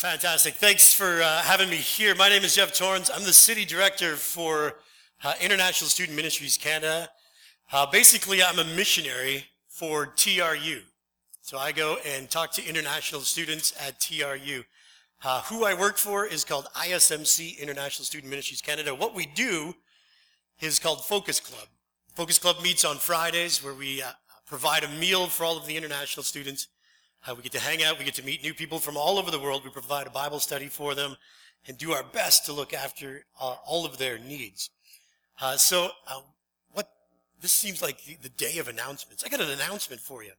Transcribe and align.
Fantastic. 0.00 0.54
Thanks 0.54 0.94
for 0.94 1.20
uh, 1.20 1.42
having 1.42 1.68
me 1.68 1.76
here. 1.76 2.14
My 2.14 2.30
name 2.30 2.42
is 2.42 2.54
Jeff 2.54 2.72
Torrans. 2.72 3.10
I'm 3.14 3.22
the 3.22 3.34
city 3.34 3.66
director 3.66 4.16
for 4.16 4.76
uh, 5.22 5.34
International 5.42 5.90
Student 5.90 6.16
Ministries 6.16 6.56
Canada. 6.56 7.10
Uh, 7.70 7.84
basically, 7.84 8.42
I'm 8.42 8.58
a 8.58 8.64
missionary 8.64 9.44
for 9.68 10.06
TRU. 10.06 10.80
So 11.42 11.58
I 11.58 11.72
go 11.72 11.98
and 12.06 12.30
talk 12.30 12.50
to 12.52 12.66
international 12.66 13.20
students 13.20 13.74
at 13.78 14.00
TRU. 14.00 14.62
Uh, 15.22 15.42
who 15.42 15.66
I 15.66 15.74
work 15.74 15.98
for 15.98 16.24
is 16.24 16.46
called 16.46 16.68
ISMC, 16.74 17.58
International 17.58 18.06
Student 18.06 18.30
Ministries 18.30 18.62
Canada. 18.62 18.94
What 18.94 19.14
we 19.14 19.26
do 19.26 19.74
is 20.60 20.78
called 20.78 21.04
Focus 21.04 21.40
Club. 21.40 21.68
Focus 22.14 22.38
Club 22.38 22.62
meets 22.62 22.86
on 22.86 22.96
Fridays 22.96 23.62
where 23.62 23.74
we 23.74 24.00
uh, 24.00 24.12
provide 24.46 24.82
a 24.82 24.88
meal 24.88 25.26
for 25.26 25.44
all 25.44 25.58
of 25.58 25.66
the 25.66 25.76
international 25.76 26.24
students. 26.24 26.68
Uh, 27.26 27.34
we 27.34 27.42
get 27.42 27.52
to 27.52 27.60
hang 27.60 27.82
out. 27.82 27.98
We 27.98 28.04
get 28.04 28.14
to 28.14 28.24
meet 28.24 28.42
new 28.42 28.54
people 28.54 28.78
from 28.78 28.96
all 28.96 29.18
over 29.18 29.30
the 29.30 29.38
world. 29.38 29.62
We 29.64 29.70
provide 29.70 30.06
a 30.06 30.10
Bible 30.10 30.40
study 30.40 30.68
for 30.68 30.94
them 30.94 31.16
and 31.66 31.76
do 31.76 31.92
our 31.92 32.02
best 32.02 32.46
to 32.46 32.52
look 32.52 32.72
after 32.72 33.24
uh, 33.40 33.56
all 33.66 33.84
of 33.84 33.98
their 33.98 34.18
needs. 34.18 34.70
Uh, 35.40 35.56
so, 35.56 35.90
uh, 36.08 36.20
what? 36.72 36.90
This 37.40 37.52
seems 37.52 37.82
like 37.82 38.02
the, 38.04 38.16
the, 38.22 38.30
day 38.30 38.58
of 38.58 38.68
announcements. 38.68 39.22
I 39.24 39.28
got 39.28 39.40
an 39.40 39.50
announcement 39.50 40.00
for 40.00 40.22
you. 40.22 40.32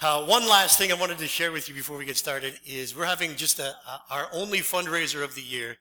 Uh, 0.00 0.24
one 0.24 0.48
last 0.48 0.78
thing 0.78 0.92
I 0.92 0.94
wanted 0.94 1.18
to 1.18 1.26
share 1.26 1.50
with 1.50 1.68
you 1.68 1.74
before 1.74 1.96
we 1.96 2.04
get 2.04 2.16
started 2.16 2.54
is 2.66 2.96
we're 2.96 3.06
having 3.06 3.34
just 3.34 3.58
a, 3.58 3.74
our 4.10 4.28
only 4.32 4.58
fundraiser 4.58 5.24
of 5.24 5.34
the 5.34 5.42
year 5.42 5.76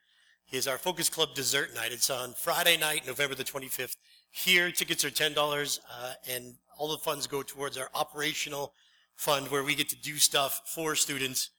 is 0.51 0.67
our 0.67 0.77
Focus 0.77 1.09
Club 1.09 1.35
dessert 1.35 1.75
night. 1.75 1.91
It's 1.91 2.09
on 2.09 2.33
Friday 2.33 2.77
night, 2.77 3.05
November 3.05 3.35
the 3.35 3.43
25th. 3.43 3.97
Here, 4.31 4.71
tickets 4.71 5.03
are 5.03 5.09
$10, 5.09 5.79
uh, 5.91 6.13
and 6.29 6.55
all 6.77 6.89
the 6.89 6.97
funds 6.97 7.27
go 7.27 7.41
towards 7.41 7.77
our 7.77 7.89
operational 7.93 8.73
fund 9.15 9.47
where 9.47 9.63
we 9.63 9.75
get 9.75 9.89
to 9.89 9.95
do 9.95 10.17
stuff 10.17 10.61
for 10.65 10.95
students 10.95 11.49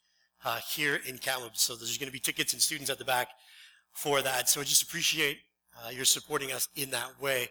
uh, 0.45 0.59
here 0.74 1.01
in 1.06 1.19
Kamloops. 1.19 1.62
So 1.62 1.74
there's 1.74 1.98
going 1.98 2.09
to 2.09 2.12
be 2.12 2.19
tickets 2.19 2.52
and 2.52 2.62
students 2.62 2.91
at 2.91 2.98
the 2.98 3.05
back 3.05 3.28
for 3.92 4.23
that. 4.23 4.48
So 4.48 4.60
I 4.60 4.64
just 4.64 4.83
appreciate 4.83 5.39
uh, 5.84 5.91
your 5.91 6.05
supporting 6.05 6.53
us 6.53 6.69
in 6.77 6.91
that 6.91 7.20
way. 7.20 7.48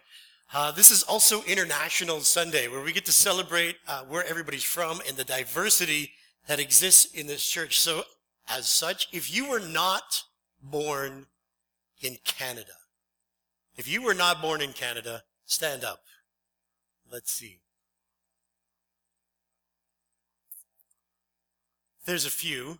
Uh, 0.54 0.70
this 0.70 0.90
is 0.90 1.02
also 1.02 1.42
International 1.42 2.20
Sunday 2.20 2.68
where 2.68 2.82
we 2.82 2.92
get 2.92 3.04
to 3.06 3.12
celebrate 3.12 3.76
uh, 3.88 4.02
where 4.02 4.24
everybody's 4.26 4.62
from 4.62 5.00
and 5.08 5.16
the 5.16 5.24
diversity 5.24 6.12
that 6.46 6.60
exists 6.60 7.12
in 7.12 7.26
this 7.26 7.46
church. 7.46 7.80
So 7.80 8.02
as 8.48 8.68
such, 8.68 9.08
if 9.12 9.34
you 9.34 9.50
were 9.50 9.60
not 9.60 10.22
born 10.62 11.26
in 12.00 12.16
Canada, 12.24 12.72
if 13.76 13.88
you 13.88 14.02
were 14.02 14.14
not 14.14 14.40
born 14.40 14.60
in 14.60 14.72
Canada, 14.72 15.22
stand 15.44 15.84
up. 15.84 16.00
Let's 17.10 17.32
see. 17.32 17.58
There's 22.06 22.24
a 22.24 22.30
few. 22.30 22.78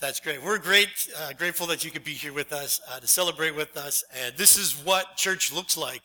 That's 0.00 0.20
great. 0.20 0.40
We're 0.40 0.58
great, 0.58 0.88
uh, 1.18 1.32
grateful 1.32 1.66
that 1.66 1.84
you 1.84 1.90
could 1.90 2.04
be 2.04 2.12
here 2.12 2.32
with 2.32 2.52
us 2.52 2.80
uh, 2.88 3.00
to 3.00 3.08
celebrate 3.08 3.56
with 3.56 3.76
us. 3.76 4.04
And 4.14 4.36
this 4.36 4.56
is 4.56 4.72
what 4.84 5.16
church 5.16 5.52
looks 5.52 5.76
like 5.76 6.04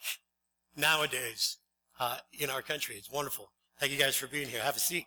nowadays 0.75 1.57
uh, 1.99 2.17
in 2.33 2.49
our 2.49 2.63
country. 2.63 2.95
It's 2.95 3.11
wonderful. 3.11 3.51
Thank 3.79 3.91
you 3.91 3.99
guys 3.99 4.15
for 4.15 4.25
being 4.25 4.47
here. 4.47 4.59
Have 4.59 4.75
a 4.75 4.79
seat. 4.79 5.05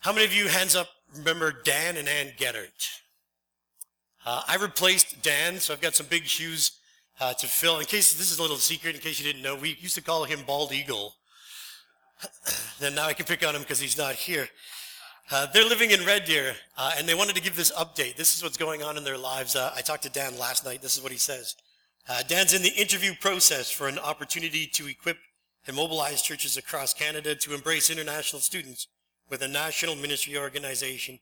How 0.00 0.12
many 0.14 0.24
of 0.24 0.32
you, 0.32 0.48
hands 0.48 0.74
up, 0.74 0.88
remember 1.14 1.52
Dan 1.52 1.98
and 1.98 2.08
Ann 2.08 2.32
Geddert? 2.38 3.00
Uh, 4.24 4.42
I 4.48 4.56
replaced 4.56 5.22
Dan, 5.22 5.60
so 5.60 5.74
I've 5.74 5.82
got 5.82 5.94
some 5.94 6.06
big 6.06 6.24
shoes 6.24 6.80
uh, 7.20 7.32
to 7.34 7.46
fill. 7.46 7.78
In 7.78 7.86
case 7.86 8.14
this 8.14 8.30
is 8.30 8.38
a 8.38 8.42
little 8.42 8.56
secret, 8.56 8.94
in 8.94 9.00
case 9.00 9.20
you 9.20 9.26
didn't 9.26 9.42
know, 9.42 9.54
we 9.54 9.76
used 9.80 9.94
to 9.94 10.02
call 10.02 10.24
him 10.24 10.40
Bald 10.46 10.72
Eagle. 10.72 11.14
then 12.80 12.94
now 12.94 13.06
I 13.06 13.12
can 13.12 13.26
pick 13.26 13.46
on 13.46 13.54
him 13.54 13.62
because 13.62 13.80
he's 13.80 13.98
not 13.98 14.14
here. 14.14 14.48
Uh, 15.30 15.46
they're 15.52 15.68
living 15.68 15.90
in 15.90 16.04
Red 16.04 16.26
Deer, 16.26 16.54
uh, 16.76 16.92
and 16.98 17.08
they 17.08 17.14
wanted 17.14 17.34
to 17.34 17.40
give 17.40 17.56
this 17.56 17.72
update. 17.72 18.16
This 18.16 18.36
is 18.36 18.42
what's 18.42 18.58
going 18.58 18.82
on 18.82 18.98
in 18.98 19.04
their 19.04 19.16
lives. 19.16 19.56
Uh, 19.56 19.72
I 19.74 19.80
talked 19.80 20.02
to 20.02 20.10
Dan 20.10 20.38
last 20.38 20.66
night. 20.66 20.82
This 20.82 20.96
is 20.96 21.02
what 21.02 21.12
he 21.12 21.18
says. 21.18 21.56
Uh, 22.06 22.22
Dan's 22.28 22.52
in 22.52 22.62
the 22.62 22.74
interview 22.74 23.12
process 23.18 23.70
for 23.70 23.88
an 23.88 23.98
opportunity 23.98 24.66
to 24.66 24.86
equip 24.86 25.16
and 25.66 25.74
mobilize 25.74 26.20
churches 26.20 26.58
across 26.58 26.92
Canada 26.92 27.34
to 27.34 27.54
embrace 27.54 27.88
international 27.88 28.40
students 28.40 28.88
with 29.30 29.40
a 29.40 29.48
national 29.48 29.96
ministry 29.96 30.36
organization, 30.36 31.18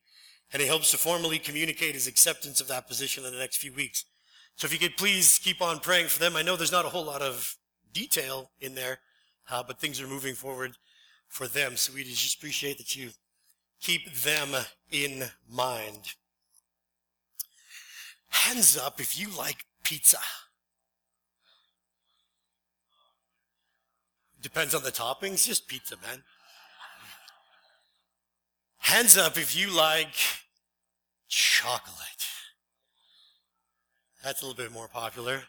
and 0.53 0.61
he 0.61 0.67
hopes 0.67 0.91
to 0.91 0.99
formally 0.99 1.39
communicate 1.39 1.95
his 1.95 2.09
acceptance 2.09 2.61
of 2.61 2.67
that 2.67 2.89
position 2.89 3.25
in 3.25 3.33
the 3.33 3.39
next 3.39 3.59
few 3.59 3.73
weeks. 3.73 4.05
So 4.57 4.67
if 4.67 4.73
you 4.73 4.79
could 4.79 4.97
please 4.97 5.41
keep 5.43 5.61
on 5.61 5.81
praying 5.81 6.09
for 6.09 6.19
them. 6.19 6.37
I 6.37 6.43
know 6.43 6.57
there's 6.57 6.73
not 6.73 6.85
a 6.85 6.91
whole 6.91 7.05
lot 7.05 7.23
of 7.23 7.57
detail 7.93 8.51
in 8.61 8.75
there, 8.75 8.99
uh, 9.51 9.63
but 9.67 9.79
things 9.79 10.01
are 10.01 10.07
moving 10.07 10.35
forward 10.35 10.77
for 11.29 11.49
them. 11.49 11.77
So 11.77 11.93
we 11.95 12.05
just 12.05 12.37
appreciate 12.37 12.79
that 12.79 12.95
you 12.95 13.11
keep 13.81 14.13
them 14.13 14.51
in 14.91 15.25
mind. 15.51 16.15
Hands 18.29 18.77
up 18.79 19.01
if 19.01 19.19
you 19.19 19.29
like 19.37 19.65
pizza. 19.83 20.19
Depends 24.41 24.75
on 24.75 24.83
the 24.83 24.91
toppings, 24.91 25.47
just 25.47 25.69
pizza, 25.69 25.97
man. 26.03 26.23
Hands 28.79 29.17
up 29.17 29.37
if 29.39 29.55
you 29.57 29.71
like 29.71 30.15
chocolate. 31.29 32.12
That's 34.23 34.43
a 34.43 34.47
little 34.47 34.63
bit 34.63 34.73
more 34.73 34.89
popular. 34.89 35.43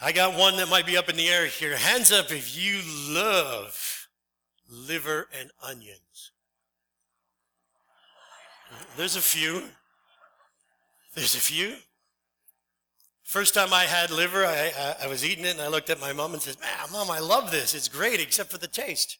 I 0.00 0.12
got 0.12 0.38
one 0.38 0.56
that 0.56 0.68
might 0.68 0.86
be 0.86 0.96
up 0.96 1.08
in 1.08 1.16
the 1.16 1.28
air 1.28 1.46
here. 1.46 1.76
Hands 1.76 2.10
up 2.12 2.30
if 2.30 2.56
you 2.56 2.80
love 3.12 4.08
liver 4.70 5.28
and 5.38 5.50
onions. 5.62 6.32
There's 8.96 9.16
a 9.16 9.20
few. 9.20 9.64
There's 11.14 11.34
a 11.34 11.40
few. 11.40 11.74
First 13.24 13.54
time 13.54 13.74
I 13.74 13.84
had 13.84 14.10
liver, 14.10 14.46
I, 14.46 14.72
I, 14.78 15.04
I 15.04 15.06
was 15.08 15.24
eating 15.24 15.44
it 15.44 15.52
and 15.52 15.60
I 15.60 15.68
looked 15.68 15.90
at 15.90 16.00
my 16.00 16.12
mom 16.12 16.32
and 16.32 16.40
said, 16.40 16.56
Man, 16.60 16.70
mom, 16.92 17.10
I 17.10 17.18
love 17.18 17.50
this. 17.50 17.74
It's 17.74 17.88
great 17.88 18.20
except 18.20 18.50
for 18.50 18.58
the 18.58 18.66
taste. 18.66 19.18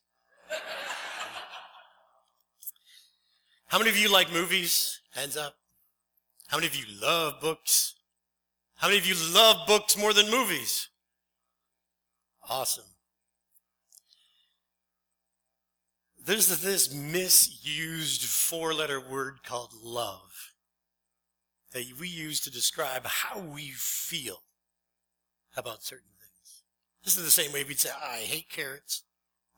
How 3.67 3.79
many 3.79 3.91
of 3.91 3.99
you 3.99 4.11
like 4.11 4.33
movies? 4.33 5.01
Hands 5.15 5.37
up. 5.37 5.57
How 6.49 6.57
many 6.57 6.67
of 6.67 6.77
you 6.77 6.85
love 7.01 7.41
books? 7.41 7.95
How 8.77 8.89
many 8.89 8.99
of 8.99 9.07
you 9.07 9.15
love 9.35 9.67
books 9.67 9.97
more 9.97 10.13
than 10.13 10.31
movies? 10.31 10.89
Awesome. 12.49 12.85
There's 16.25 16.49
this 16.61 16.93
misused 16.93 18.23
four 18.23 18.75
letter 18.75 19.01
word 19.01 19.43
called 19.43 19.73
love 19.83 20.53
that 21.73 21.85
we 22.01 22.09
use 22.09 22.41
to 22.41 22.51
describe 22.51 23.07
how 23.07 23.39
we 23.39 23.71
feel 23.75 24.43
about 25.57 25.83
certain 25.83 26.13
things. 26.19 26.63
This 27.05 27.17
is 27.19 27.25
the 27.25 27.31
same 27.31 27.53
way 27.53 27.65
we'd 27.65 27.79
say, 27.79 27.91
I 27.91 28.19
hate 28.19 28.49
carrots. 28.49 29.03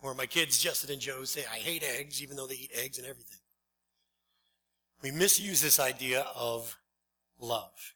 Or 0.03 0.15
my 0.15 0.27
kids, 0.27 0.59
Justin 0.59 0.93
and 0.93 1.01
Joe, 1.01 1.25
say, 1.25 1.45
I 1.53 1.59
hate 1.59 1.85
eggs, 1.85 2.23
even 2.23 2.37
though 2.37 2.47
they 2.47 2.55
eat 2.55 2.73
eggs 2.75 2.99
and 2.99 3.07
everything. 3.07 3.39
We 5.03 5.11
misuse 5.11 5.61
this 5.61 5.79
idea 5.79 6.27
of 6.35 6.79
love. 7.41 7.95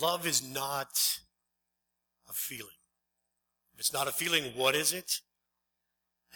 Love 0.00 0.26
is 0.26 0.46
not 0.46 1.18
a 2.28 2.32
feeling. 2.32 2.68
If 3.74 3.80
it's 3.80 3.92
not 3.92 4.08
a 4.08 4.12
feeling, 4.12 4.44
what 4.56 4.74
is 4.74 4.92
it? 4.92 5.20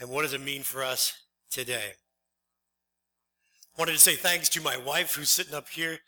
And 0.01 0.11
what 0.11 0.23
does 0.23 0.33
it 0.33 0.41
mean 0.41 0.63
for 0.63 0.83
us 0.83 1.23
today? 1.51 1.93
Wanted 3.79 3.93
to 3.93 3.99
say 3.99 4.17
thanks 4.17 4.49
to 4.51 4.61
my 4.61 4.77
wife 4.77 5.15
who's 5.15 5.31
sitting 5.31 5.55
up 5.55 5.69
here. 5.69 5.99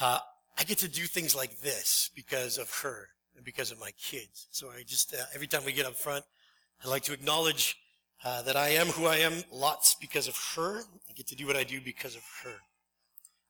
Uh, 0.00 0.18
I 0.58 0.64
get 0.64 0.78
to 0.78 0.88
do 0.88 1.02
things 1.02 1.34
like 1.34 1.58
this 1.60 2.10
because 2.14 2.58
of 2.58 2.70
her 2.82 3.08
and 3.34 3.44
because 3.44 3.70
of 3.70 3.80
my 3.80 3.90
kids. 3.92 4.46
So 4.50 4.70
I 4.70 4.82
just, 4.82 5.14
uh, 5.14 5.24
every 5.34 5.46
time 5.46 5.64
we 5.64 5.72
get 5.72 5.86
up 5.86 5.96
front, 5.96 6.24
I 6.84 6.88
like 6.88 7.02
to 7.04 7.12
acknowledge 7.12 7.76
uh, 8.24 8.42
that 8.42 8.56
I 8.56 8.68
am 8.70 8.86
who 8.88 9.06
I 9.06 9.16
am 9.16 9.32
lots 9.50 9.94
because 9.94 10.28
of 10.28 10.36
her. 10.54 10.82
I 11.08 11.12
get 11.14 11.26
to 11.28 11.36
do 11.36 11.46
what 11.46 11.56
I 11.56 11.64
do 11.64 11.80
because 11.80 12.14
of 12.14 12.22
her. 12.44 12.54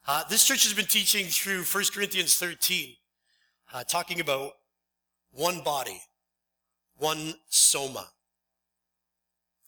Uh, 0.06 0.24
this 0.28 0.44
church 0.44 0.64
has 0.64 0.72
been 0.72 0.86
teaching 0.86 1.26
through 1.26 1.62
1 1.62 1.84
Corinthians 1.92 2.36
13, 2.36 2.94
uh, 3.72 3.84
talking 3.84 4.20
about 4.20 4.52
one 5.32 5.60
body, 5.60 6.00
one 6.96 7.34
soma. 7.48 8.08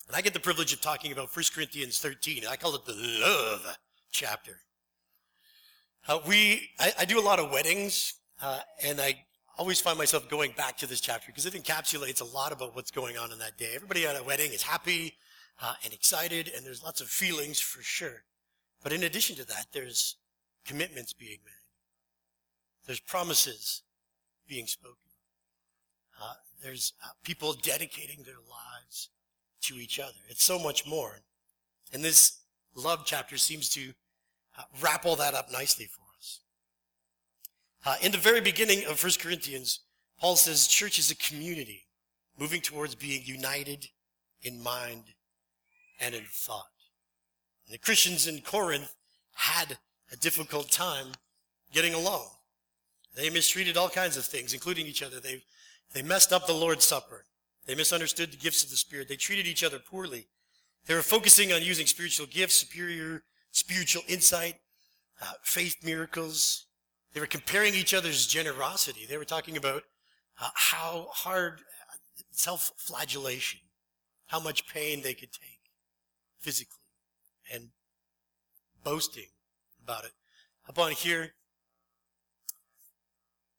And 0.08 0.17
I 0.17 0.20
get 0.20 0.32
the 0.32 0.40
privilege 0.40 0.73
of 0.73 0.81
talking 0.81 1.12
about 1.12 1.34
1 1.34 1.44
Corinthians 1.55 1.99
13. 1.99 2.44
I 2.50 2.56
call 2.56 2.75
it 2.75 2.84
the 2.87 2.94
love 2.94 3.79
chapter. 4.11 4.58
Uh, 6.08 6.19
we, 6.26 6.70
I, 6.81 6.93
I, 7.00 7.05
do 7.05 7.20
a 7.20 7.23
lot 7.23 7.38
of 7.38 7.52
weddings, 7.52 8.14
uh, 8.43 8.58
and 8.82 9.00
I 9.00 9.25
always 9.56 9.81
find 9.81 9.96
myself 9.96 10.29
going 10.29 10.52
back 10.56 10.76
to 10.79 10.87
this 10.87 11.00
chapter 11.00 11.26
because 11.29 11.46
it 11.46 11.55
encapsulates 11.55 12.20
a 12.20 12.25
lot 12.25 12.50
about 12.50 12.75
what's 12.75 12.90
going 12.90 13.17
on 13.17 13.31
in 13.31 13.38
that 13.38 13.56
day. 13.56 13.70
Everybody 13.75 14.06
at 14.06 14.20
a 14.20 14.25
wedding 14.25 14.50
is 14.52 14.62
happy 14.62 15.14
uh, 15.61 15.75
and 15.84 15.93
excited, 15.93 16.50
and 16.56 16.67
there's 16.67 16.82
lots 16.82 17.00
of 17.00 17.06
feelings 17.06 17.61
for 17.61 17.82
sure. 17.82 18.25
But 18.82 18.93
in 18.93 19.05
addition 19.05 19.37
to 19.37 19.46
that, 19.46 19.67
there's 19.73 20.17
commitments 20.64 21.12
being 21.12 21.38
made. 21.44 21.53
There's 22.87 23.00
promises 23.00 23.82
being 24.49 24.67
spoken. 24.67 24.97
Uh, 26.20 26.35
there's 26.62 26.93
uh, 27.05 27.09
people 27.25 27.55
dedicating 27.55 28.23
their 28.25 28.35
lives 28.35 29.09
to 29.62 29.75
each 29.76 29.99
other. 29.99 30.19
It's 30.29 30.44
so 30.44 30.59
much 30.59 30.87
more. 30.87 31.20
And 31.93 32.03
this 32.03 32.41
love 32.75 33.03
chapter 33.05 33.37
seems 33.37 33.69
to 33.70 33.93
uh, 34.59 34.62
wrap 34.81 35.06
all 35.06 35.17
that 35.17 35.35
up 35.35 35.50
nicely 35.50 35.87
for 35.87 36.03
us. 36.19 36.41
Uh, 37.85 37.97
in 38.03 38.12
the 38.12 38.19
very 38.19 38.41
beginning 38.41 38.85
of 38.87 39.03
1 39.03 39.12
Corinthians, 39.20 39.81
Paul 40.20 40.37
says 40.37 40.69
church 40.69 40.99
is 40.99 41.11
a 41.11 41.17
community 41.17 41.87
moving 42.38 42.61
towards 42.61 42.94
being 42.94 43.23
united 43.25 43.88
in 44.43 44.62
mind 44.62 45.05
and 46.00 46.15
in 46.15 46.25
thought. 46.31 46.67
And 47.67 47.75
the 47.75 47.79
Christians 47.79 48.26
in 48.26 48.41
Corinth 48.41 48.94
had 49.35 49.79
a 50.12 50.17
difficult 50.17 50.70
time 50.70 51.06
getting 51.73 51.94
along. 51.94 52.29
They 53.17 53.31
mistreated 53.31 53.76
all 53.76 53.88
kinds 53.88 54.17
of 54.17 54.25
things, 54.25 54.53
including 54.55 54.87
each 54.87 55.03
other. 55.03 55.20
They, 55.20 55.43
they 55.93 56.03
messed 56.03 56.32
up 56.32 56.47
the 56.47 56.53
Lord's 56.53 56.85
Supper. 56.85 57.25
They 57.67 57.75
misunderstood 57.75 58.32
the 58.32 58.37
gifts 58.37 58.62
of 58.62 58.70
the 58.70 58.76
Spirit. 58.76 59.09
They 59.09 59.17
treated 59.17 59.47
each 59.47 59.64
other 59.64 59.79
poorly. 59.79 60.26
They 60.87 60.94
were 60.94 61.03
focusing 61.03 61.53
on 61.53 61.62
using 61.62 61.87
spiritual 61.87 62.26
gifts, 62.26 62.55
superior 62.55 63.23
spiritual 63.53 64.03
insight, 64.09 64.56
uh, 65.20 65.32
faith 65.43 65.76
miracles. 65.85 66.67
They 67.12 67.20
were 67.20 67.26
comparing 67.26 67.75
each 67.75 67.94
other's 67.94 68.26
generosity. 68.26 69.06
They 69.06 69.19
were 69.19 69.25
talking 69.25 69.56
about 69.56 69.82
uh, 70.41 70.49
how 70.55 71.08
hard 71.11 71.61
uh, 71.61 71.97
self-flagellation, 72.31 73.61
how 74.26 74.41
much 74.41 74.67
pain 74.67 75.03
they 75.03 75.15
could 75.15 75.32
take 75.32 75.61
physically, 76.41 76.79
and 77.53 77.69
boasting 78.82 79.26
about 79.82 80.05
it. 80.05 80.12
Up 80.69 80.79
on 80.79 80.93
here, 80.93 81.32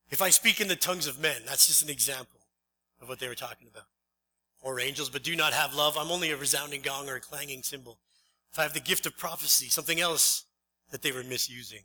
if 0.09 0.21
I 0.21 0.29
speak 0.29 0.61
in 0.61 0.67
the 0.67 0.75
tongues 0.75 1.07
of 1.07 1.19
men, 1.19 1.41
that's 1.45 1.67
just 1.67 1.83
an 1.83 1.89
example 1.89 2.39
of 3.01 3.09
what 3.09 3.19
they 3.19 3.27
were 3.27 3.35
talking 3.35 3.67
about. 3.67 3.87
Or 4.61 4.79
angels, 4.79 5.09
but 5.09 5.23
do 5.23 5.35
not 5.35 5.53
have 5.53 5.73
love, 5.73 5.97
I'm 5.97 6.11
only 6.11 6.31
a 6.31 6.37
resounding 6.37 6.81
gong 6.81 7.09
or 7.09 7.15
a 7.15 7.19
clanging 7.19 7.63
cymbal. 7.63 7.97
If 8.51 8.59
I 8.59 8.63
have 8.63 8.73
the 8.73 8.79
gift 8.79 9.05
of 9.05 9.17
prophecy, 9.17 9.67
something 9.67 9.99
else 9.99 10.45
that 10.91 11.01
they 11.01 11.11
were 11.11 11.23
misusing, 11.23 11.81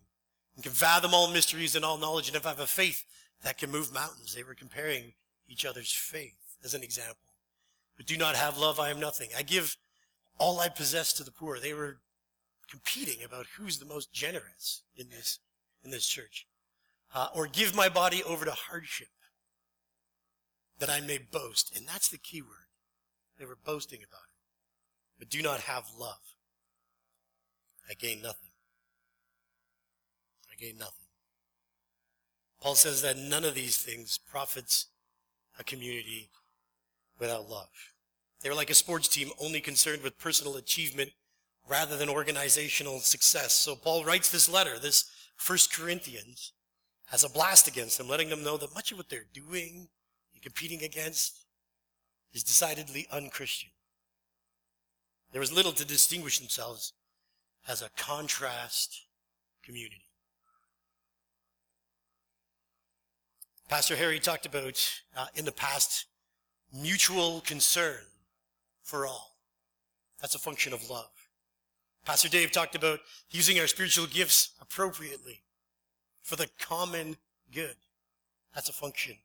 and 0.55 0.63
can 0.63 0.73
fathom 0.73 1.15
all 1.15 1.29
mysteries 1.29 1.75
and 1.75 1.85
all 1.85 1.99
knowledge, 1.99 2.29
and 2.29 2.37
if 2.37 2.47
I 2.47 2.51
have 2.51 2.61
a 2.61 2.67
faith 2.67 3.05
that 3.43 3.59
can 3.59 3.71
move 3.71 3.93
mountains, 3.93 4.35
they 4.35 4.43
were 4.43 4.55
comparing 4.55 5.15
each 5.49 5.65
other's 5.65 5.93
faith 5.93 6.37
as 6.65 6.75
an 6.75 6.83
example. 6.83 7.33
But 7.97 8.07
do 8.07 8.17
not 8.17 8.37
have 8.37 8.59
love, 8.59 8.79
I 8.79 8.91
am 8.91 9.01
nothing. 9.01 9.31
I 9.37 9.43
give 9.43 9.77
all 10.39 10.61
I 10.61 10.69
possess 10.69 11.13
to 11.15 11.25
the 11.25 11.33
poor. 11.33 11.59
They 11.59 11.75
were 11.75 11.99
competing 12.71 13.25
about 13.25 13.47
who's 13.57 13.79
the 13.79 13.87
most 13.87 14.13
generous 14.13 14.83
in 14.97 15.09
this, 15.09 15.39
in 15.83 15.91
this 15.91 16.07
church. 16.07 16.47
Uh, 17.15 17.29
or 17.35 17.47
give 17.47 17.75
my 17.75 17.89
body 17.89 18.23
over 18.23 18.45
to 18.45 18.51
hardship 18.51 19.09
that 20.79 20.91
I 20.91 21.01
may 21.01 21.19
boast. 21.19 21.75
And 21.77 21.87
that's 21.89 22.09
the 22.09 22.19
key 22.19 22.43
word. 22.43 22.69
They 23.39 23.47
were 23.47 23.57
boasting 23.57 24.01
about 24.01 24.23
it. 24.29 25.19
But 25.19 25.31
do 25.31 25.43
not 25.43 25.61
have 25.61 25.85
love. 25.99 26.21
I 27.89 27.95
gain 27.95 28.21
nothing. 28.21 28.51
I 30.53 30.57
gain 30.63 30.77
nothing. 30.79 31.07
Paul 32.61 32.75
says 32.75 33.03
that 33.03 33.17
none 33.17 33.45
of 33.45 33.55
these 33.55 33.79
things 33.79 34.19
profits 34.19 34.89
a 35.59 35.65
community 35.65 36.31
without 37.19 37.49
love. 37.49 37.69
They 38.43 38.49
were 38.49 38.55
like 38.55 38.71
a 38.71 38.75
sports 38.75 39.09
team 39.09 39.31
only 39.41 39.61
concerned 39.61 40.03
with 40.03 40.19
personal 40.19 40.57
achievement 40.57 41.11
rather 41.69 41.97
than 41.97 42.09
organizational 42.09 43.01
success. 43.01 43.53
So 43.53 43.77
Paul 43.77 44.05
writes 44.05 44.31
this 44.31 44.49
letter, 44.49 44.79
this 44.79 45.11
First 45.37 45.73
Corinthians, 45.73 46.53
has 47.07 47.25
a 47.25 47.29
blast 47.29 47.69
against 47.69 47.99
them, 47.99 48.09
letting 48.09 48.29
them 48.29 48.43
know 48.43 48.57
that 48.57 48.75
much 48.75 48.93
of 48.93 48.99
what 48.99 49.09
they're 49.09 49.25
doing 49.33 49.89
and 50.35 50.43
competing 50.43 50.83
against 50.83 51.45
is 52.33 52.43
decidedly 52.43 53.07
unchristian. 53.11 53.71
There 55.33 55.41
was 55.41 55.53
little 55.53 55.73
to 55.73 55.85
distinguish 55.85 56.39
themselves 56.39 56.93
as 57.67 57.83
a 57.83 57.91
contrast 57.97 59.07
community. 59.63 60.05
Pastor 63.69 63.97
Harry 63.97 64.19
talked 64.19 64.47
about 64.47 65.03
uh, 65.15 65.27
in 65.35 65.45
the 65.45 65.53
past 65.53 66.07
mutual 66.73 67.43
concern 67.43 68.01
for 68.83 69.07
all. 69.07 69.37
That's 70.21 70.35
a 70.35 70.39
function 70.39 70.73
of 70.73 70.89
love. 70.89 71.18
Pastor 72.05 72.29
Dave 72.29 72.53
talked 72.53 72.75
about 72.75 73.01
using 73.31 73.59
our 73.61 73.67
spiritual 73.67 74.07
gifts 74.07 74.51
appropriately 74.61 75.43
for 76.23 76.37
the 76.37 76.49
common 76.59 77.17
good. 77.53 77.77
That's 78.55 78.69
a 78.69 78.73
function 78.73 79.17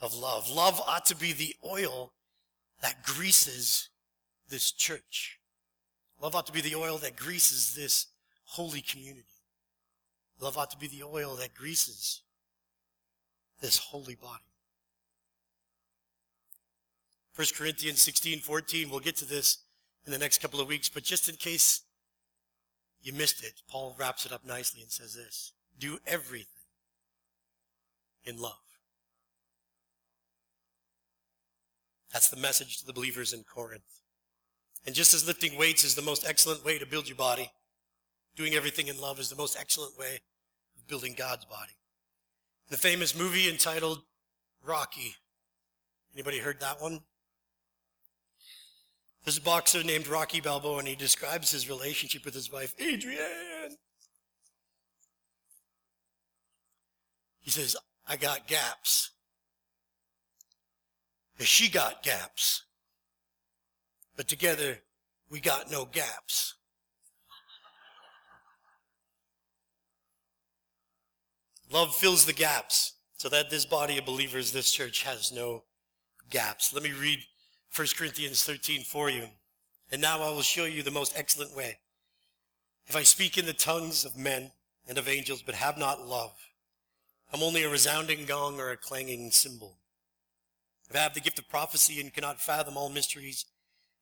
of 0.00 0.14
love. 0.14 0.48
Love 0.50 0.80
ought 0.86 1.06
to 1.06 1.16
be 1.16 1.32
the 1.32 1.54
oil 1.64 2.12
that 2.82 3.02
greases 3.02 3.88
this 4.48 4.70
church. 4.70 5.38
Love 6.20 6.34
ought 6.34 6.46
to 6.46 6.52
be 6.52 6.60
the 6.60 6.74
oil 6.74 6.98
that 6.98 7.16
greases 7.16 7.74
this 7.74 8.06
holy 8.44 8.80
community. 8.80 9.24
Love 10.40 10.56
ought 10.56 10.70
to 10.70 10.78
be 10.78 10.88
the 10.88 11.02
oil 11.02 11.34
that 11.36 11.54
greases 11.54 12.22
this 13.60 13.78
holy 13.78 14.14
body. 14.14 14.42
1 17.36 17.46
Corinthians 17.56 18.02
16, 18.02 18.40
14, 18.40 18.90
we'll 18.90 19.00
get 19.00 19.16
to 19.16 19.24
this 19.24 19.58
in 20.06 20.12
the 20.12 20.18
next 20.18 20.40
couple 20.40 20.60
of 20.60 20.68
weeks, 20.68 20.88
but 20.88 21.02
just 21.02 21.28
in 21.28 21.36
case 21.36 21.82
you 23.02 23.12
missed 23.12 23.42
it. 23.44 23.62
Paul 23.68 23.96
wraps 23.98 24.26
it 24.26 24.32
up 24.32 24.44
nicely 24.44 24.82
and 24.82 24.90
says 24.90 25.14
this 25.14 25.52
Do 25.78 25.98
everything 26.06 26.46
in 28.24 28.38
love. 28.38 28.54
That's 32.12 32.28
the 32.28 32.36
message 32.36 32.78
to 32.78 32.86
the 32.86 32.92
believers 32.92 33.32
in 33.32 33.44
Corinth. 33.44 33.82
And 34.86 34.94
just 34.94 35.14
as 35.14 35.26
lifting 35.26 35.56
weights 35.58 35.84
is 35.84 35.94
the 35.94 36.02
most 36.02 36.26
excellent 36.26 36.64
way 36.64 36.78
to 36.78 36.86
build 36.86 37.08
your 37.08 37.16
body, 37.16 37.50
doing 38.34 38.54
everything 38.54 38.88
in 38.88 39.00
love 39.00 39.20
is 39.20 39.28
the 39.28 39.36
most 39.36 39.56
excellent 39.58 39.98
way 39.98 40.20
of 40.76 40.86
building 40.88 41.14
God's 41.16 41.44
body. 41.44 41.72
The 42.68 42.76
famous 42.76 43.16
movie 43.16 43.48
entitled 43.48 44.02
Rocky. 44.64 45.14
Anybody 46.14 46.38
heard 46.38 46.60
that 46.60 46.80
one? 46.80 47.00
There's 49.24 49.38
a 49.38 49.42
boxer 49.42 49.82
named 49.82 50.06
Rocky 50.08 50.40
Balboa, 50.40 50.78
and 50.78 50.88
he 50.88 50.96
describes 50.96 51.50
his 51.50 51.68
relationship 51.68 52.24
with 52.24 52.34
his 52.34 52.50
wife, 52.50 52.74
Adrienne. 52.80 53.76
He 57.40 57.50
says, 57.50 57.76
I 58.08 58.16
got 58.16 58.46
gaps. 58.46 59.10
And 61.38 61.46
she 61.46 61.70
got 61.70 62.02
gaps. 62.02 62.64
But 64.16 64.28
together, 64.28 64.78
we 65.30 65.40
got 65.40 65.70
no 65.70 65.84
gaps. 65.84 66.54
Love 71.72 71.94
fills 71.94 72.26
the 72.26 72.32
gaps 72.32 72.94
so 73.16 73.28
that 73.28 73.48
this 73.48 73.64
body 73.64 73.96
of 73.96 74.04
believers, 74.04 74.50
this 74.50 74.72
church, 74.72 75.04
has 75.04 75.30
no 75.30 75.64
gaps. 76.30 76.74
Let 76.74 76.82
me 76.82 76.92
read 76.92 77.20
1 77.74 77.88
Corinthians 77.96 78.44
13 78.44 78.82
for 78.82 79.10
you. 79.10 79.24
And 79.92 80.02
now 80.02 80.20
I 80.22 80.30
will 80.30 80.42
show 80.42 80.64
you 80.64 80.82
the 80.82 80.90
most 80.90 81.12
excellent 81.16 81.56
way. 81.56 81.78
If 82.86 82.96
I 82.96 83.02
speak 83.02 83.38
in 83.38 83.46
the 83.46 83.52
tongues 83.52 84.04
of 84.04 84.16
men 84.16 84.50
and 84.88 84.98
of 84.98 85.08
angels, 85.08 85.42
but 85.42 85.54
have 85.54 85.78
not 85.78 86.06
love, 86.06 86.32
I'm 87.32 87.42
only 87.42 87.62
a 87.62 87.70
resounding 87.70 88.24
gong 88.24 88.58
or 88.58 88.70
a 88.70 88.76
clanging 88.76 89.30
cymbal. 89.30 89.76
If 90.88 90.96
I 90.96 91.00
have 91.00 91.14
the 91.14 91.20
gift 91.20 91.38
of 91.38 91.48
prophecy 91.48 92.00
and 92.00 92.12
cannot 92.12 92.40
fathom 92.40 92.76
all 92.76 92.88
mysteries 92.88 93.44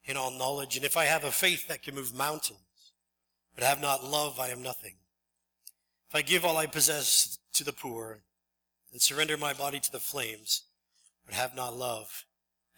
and 0.07 0.17
all 0.17 0.31
knowledge, 0.31 0.77
and 0.77 0.85
if 0.87 0.97
I 0.97 1.05
have 1.05 1.25
a 1.25 1.31
faith 1.31 1.69
that 1.69 1.83
can 1.83 1.95
move 1.95 2.15
mountains, 2.15 2.61
but 3.55 3.65
have 3.65 3.83
not 3.83 4.03
love, 4.03 4.41
I 4.41 4.49
am 4.49 4.63
nothing. 4.63 4.95
If 6.09 6.15
I 6.15 6.23
give 6.23 6.47
all 6.47 6.57
I 6.57 6.65
possess 6.65 7.39
to 7.53 7.65
the 7.65 7.73
poor 7.73 8.23
and 8.93 9.03
surrender 9.03 9.37
my 9.37 9.53
body 9.53 9.81
to 9.81 9.93
the 9.93 10.01
flames, 10.01 10.63
but 11.27 11.35
have 11.35 11.55
not 11.55 11.77
love, 11.77 12.25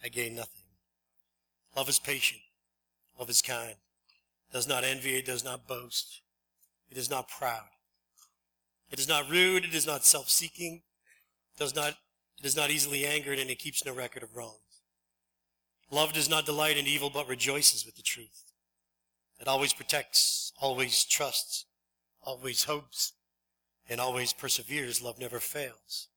I 0.03 0.09
gain 0.09 0.35
nothing. 0.35 0.60
Love 1.75 1.89
is 1.89 1.99
patient. 1.99 2.41
Love 3.17 3.29
is 3.29 3.41
kind. 3.41 3.75
Does 4.51 4.67
not 4.67 4.83
envy. 4.83 5.15
It 5.15 5.25
does 5.25 5.43
not 5.43 5.67
boast. 5.67 6.21
It 6.89 6.97
is 6.97 7.09
not 7.09 7.29
proud. 7.29 7.69
It 8.89 8.99
is 8.99 9.07
not 9.07 9.29
rude. 9.29 9.63
It 9.63 9.73
is 9.73 9.87
not 9.87 10.03
self-seeking. 10.03 10.81
Does 11.57 11.75
not, 11.75 11.95
it 12.39 12.45
is 12.45 12.55
not 12.55 12.71
easily 12.71 13.05
angered 13.05 13.39
and 13.39 13.49
it 13.49 13.59
keeps 13.59 13.85
no 13.85 13.93
record 13.93 14.23
of 14.23 14.35
wrongs. 14.35 14.57
Love 15.89 16.13
does 16.13 16.29
not 16.29 16.45
delight 16.45 16.77
in 16.77 16.87
evil 16.87 17.09
but 17.09 17.27
rejoices 17.27 17.85
with 17.85 17.95
the 17.95 18.01
truth. 18.01 18.51
It 19.39 19.47
always 19.47 19.73
protects, 19.73 20.53
always 20.61 21.03
trusts, 21.03 21.65
always 22.21 22.65
hopes, 22.65 23.13
and 23.89 23.99
always 23.99 24.33
perseveres. 24.33 25.01
Love 25.01 25.19
never 25.19 25.39
fails. 25.39 26.07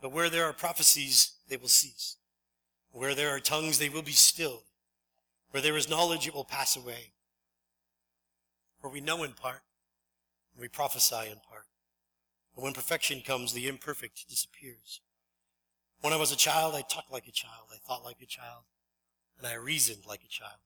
But 0.00 0.12
where 0.12 0.28
there 0.28 0.44
are 0.44 0.52
prophecies, 0.52 1.32
they 1.48 1.56
will 1.56 1.68
cease. 1.68 2.16
Where 2.94 3.16
there 3.16 3.34
are 3.34 3.40
tongues, 3.40 3.80
they 3.80 3.88
will 3.88 4.02
be 4.02 4.12
stilled. 4.12 4.62
Where 5.50 5.60
there 5.60 5.76
is 5.76 5.90
knowledge, 5.90 6.28
it 6.28 6.34
will 6.34 6.44
pass 6.44 6.76
away. 6.76 7.10
For 8.80 8.88
we 8.88 9.00
know 9.00 9.24
in 9.24 9.32
part, 9.32 9.62
and 10.52 10.62
we 10.62 10.68
prophesy 10.68 11.28
in 11.28 11.40
part. 11.48 11.66
But 12.54 12.62
when 12.62 12.72
perfection 12.72 13.20
comes, 13.20 13.52
the 13.52 13.66
imperfect 13.66 14.28
disappears. 14.28 15.00
When 16.02 16.12
I 16.12 16.16
was 16.16 16.30
a 16.30 16.36
child, 16.36 16.76
I 16.76 16.82
talked 16.82 17.10
like 17.10 17.26
a 17.26 17.32
child. 17.32 17.66
I 17.72 17.78
thought 17.78 18.04
like 18.04 18.22
a 18.22 18.26
child. 18.26 18.62
and 19.38 19.46
I 19.48 19.54
reasoned 19.54 20.06
like 20.06 20.22
a 20.22 20.28
child. 20.28 20.60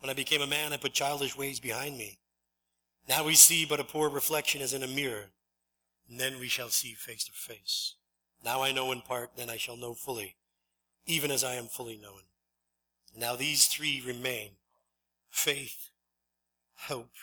When 0.00 0.08
I 0.08 0.14
became 0.14 0.40
a 0.40 0.46
man, 0.46 0.72
I 0.72 0.78
put 0.78 0.94
childish 0.94 1.36
ways 1.36 1.60
behind 1.60 1.98
me. 1.98 2.20
Now 3.06 3.24
we 3.24 3.34
see 3.34 3.66
but 3.66 3.80
a 3.80 3.84
poor 3.84 4.08
reflection 4.08 4.62
as 4.62 4.72
in 4.72 4.82
a 4.82 4.88
mirror, 4.88 5.26
and 6.08 6.18
then 6.18 6.40
we 6.40 6.48
shall 6.48 6.70
see 6.70 6.94
face 6.94 7.24
to 7.24 7.32
face. 7.32 7.96
Now 8.42 8.62
I 8.62 8.72
know 8.72 8.92
in 8.92 9.02
part, 9.02 9.32
then 9.36 9.50
I 9.50 9.58
shall 9.58 9.76
know 9.76 9.92
fully, 9.92 10.37
even 11.08 11.30
as 11.30 11.42
I 11.42 11.54
am 11.54 11.64
fully 11.64 11.96
known. 11.96 12.20
Now 13.16 13.34
these 13.34 13.66
three 13.66 14.00
remain 14.06 14.50
faith, 15.30 15.88
hope, 16.76 17.14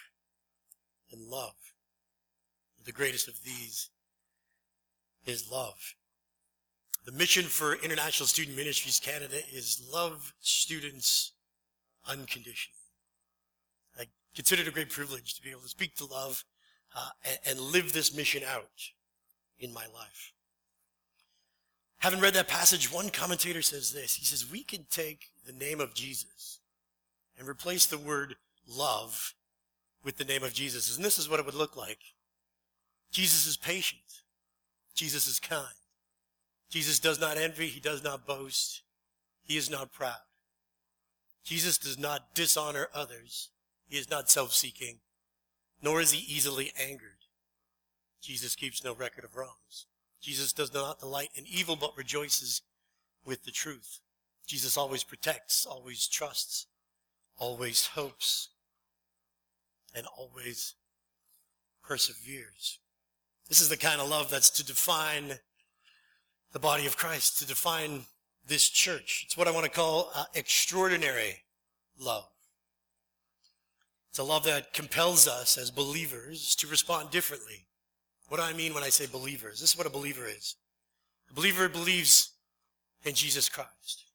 and 1.11 1.21
love. 1.21 1.53
The 2.83 2.91
greatest 2.91 3.27
of 3.27 3.43
these 3.43 3.89
is 5.25 5.49
love. 5.49 5.95
The 7.05 7.11
mission 7.11 7.45
for 7.45 7.75
International 7.75 8.25
Student 8.25 8.57
Ministries 8.57 8.99
Canada 8.99 9.37
is 9.53 9.87
love 9.93 10.33
students 10.41 11.33
unconditionally. 12.07 12.73
I 13.99 14.05
consider 14.35 14.63
it 14.63 14.67
a 14.67 14.71
great 14.71 14.89
privilege 14.89 15.35
to 15.35 15.43
be 15.43 15.51
able 15.51 15.61
to 15.61 15.67
speak 15.67 15.95
to 15.97 16.05
love 16.05 16.43
uh, 16.95 17.09
and, 17.23 17.37
and 17.45 17.59
live 17.59 17.93
this 17.93 18.15
mission 18.15 18.41
out 18.43 18.89
in 19.59 19.71
my 19.71 19.85
life. 19.93 20.33
Having 21.99 22.19
read 22.19 22.33
that 22.35 22.47
passage, 22.47 22.91
one 22.91 23.09
commentator 23.09 23.61
says 23.61 23.91
this. 23.91 24.15
He 24.15 24.25
says, 24.25 24.49
We 24.49 24.63
can 24.63 24.85
take 24.89 25.31
the 25.45 25.53
name 25.53 25.79
of 25.79 25.93
Jesus 25.93 26.59
and 27.37 27.47
replace 27.47 27.85
the 27.85 27.97
word 27.97 28.35
love 28.67 29.33
with 30.03 30.17
the 30.17 30.25
name 30.25 30.43
of 30.43 30.53
Jesus. 30.53 30.95
And 30.95 31.03
this 31.03 31.17
is 31.19 31.29
what 31.29 31.39
it 31.39 31.45
would 31.45 31.55
look 31.55 31.75
like 31.75 31.99
Jesus 33.11 33.47
is 33.47 33.57
patient, 33.57 34.23
Jesus 34.93 35.27
is 35.27 35.39
kind, 35.39 35.67
Jesus 36.69 36.99
does 36.99 37.19
not 37.19 37.37
envy, 37.37 37.67
he 37.67 37.79
does 37.79 38.03
not 38.03 38.27
boast, 38.27 38.83
he 39.43 39.57
is 39.57 39.69
not 39.69 39.91
proud. 39.91 40.15
Jesus 41.43 41.77
does 41.77 41.99
not 41.99 42.33
dishonor 42.33 42.87
others, 42.93 43.49
he 43.87 43.97
is 43.97 44.09
not 44.09 44.29
self 44.29 44.53
seeking, 44.53 44.99
nor 45.81 46.01
is 46.01 46.11
he 46.11 46.19
easily 46.19 46.71
angered. 46.79 47.11
Jesus 48.21 48.55
keeps 48.55 48.83
no 48.83 48.93
record 48.93 49.23
of 49.23 49.35
wrongs. 49.35 49.85
Jesus 50.25 50.53
does 50.53 50.73
not 50.73 50.99
delight 50.99 51.29
in 51.35 51.45
evil, 51.45 51.75
but 51.75 51.95
rejoices 51.95 52.63
with 53.23 53.43
the 53.43 53.51
truth. 53.51 53.99
Jesus 54.47 54.75
always 54.75 55.03
protects, 55.03 55.67
always 55.67 56.07
trusts, 56.07 56.65
always 57.37 57.85
hopes, 57.85 58.49
and 59.95 60.07
always 60.17 60.73
perseveres. 61.83 62.79
This 63.47 63.61
is 63.61 63.69
the 63.69 63.77
kind 63.77 64.01
of 64.01 64.09
love 64.09 64.31
that's 64.31 64.49
to 64.49 64.65
define 64.65 65.33
the 66.53 66.59
body 66.59 66.87
of 66.87 66.97
Christ, 66.97 67.37
to 67.37 67.45
define 67.45 68.05
this 68.47 68.67
church. 68.67 69.25
It's 69.27 69.37
what 69.37 69.47
I 69.47 69.51
want 69.51 69.65
to 69.65 69.71
call 69.71 70.09
uh, 70.15 70.23
extraordinary 70.33 71.43
love. 71.99 72.31
It's 74.09 74.17
a 74.17 74.23
love 74.23 74.43
that 74.45 74.73
compels 74.73 75.27
us 75.27 75.55
as 75.55 75.69
believers 75.69 76.55
to 76.55 76.65
respond 76.65 77.11
differently 77.11 77.67
what 78.27 78.37
do 78.37 78.43
I 78.43 78.53
mean 78.53 78.73
when 78.73 78.83
I 78.83 78.89
say 78.89 79.05
believers? 79.05 79.59
This 79.61 79.71
is 79.71 79.77
what 79.77 79.87
a 79.87 79.91
believer 79.91 80.25
is. 80.25 80.55
A 81.29 81.33
believer 81.33 81.69
believes 81.69 82.31
in 83.03 83.13
Jesus 83.13 83.49
Christ. 83.49 84.05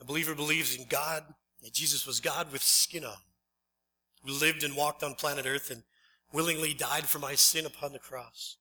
A 0.00 0.04
believer 0.04 0.34
believes 0.34 0.76
in 0.76 0.86
God, 0.88 1.24
that 1.62 1.72
Jesus 1.72 2.06
was 2.06 2.20
God 2.20 2.52
with 2.52 2.62
skin 2.62 3.04
on, 3.04 3.16
who 4.24 4.32
lived 4.32 4.64
and 4.64 4.76
walked 4.76 5.02
on 5.02 5.14
planet 5.14 5.46
Earth 5.46 5.70
and 5.70 5.82
willingly 6.32 6.74
died 6.74 7.04
for 7.04 7.18
my 7.18 7.34
sin 7.34 7.66
upon 7.66 7.92
the 7.92 7.98
cross, 7.98 8.56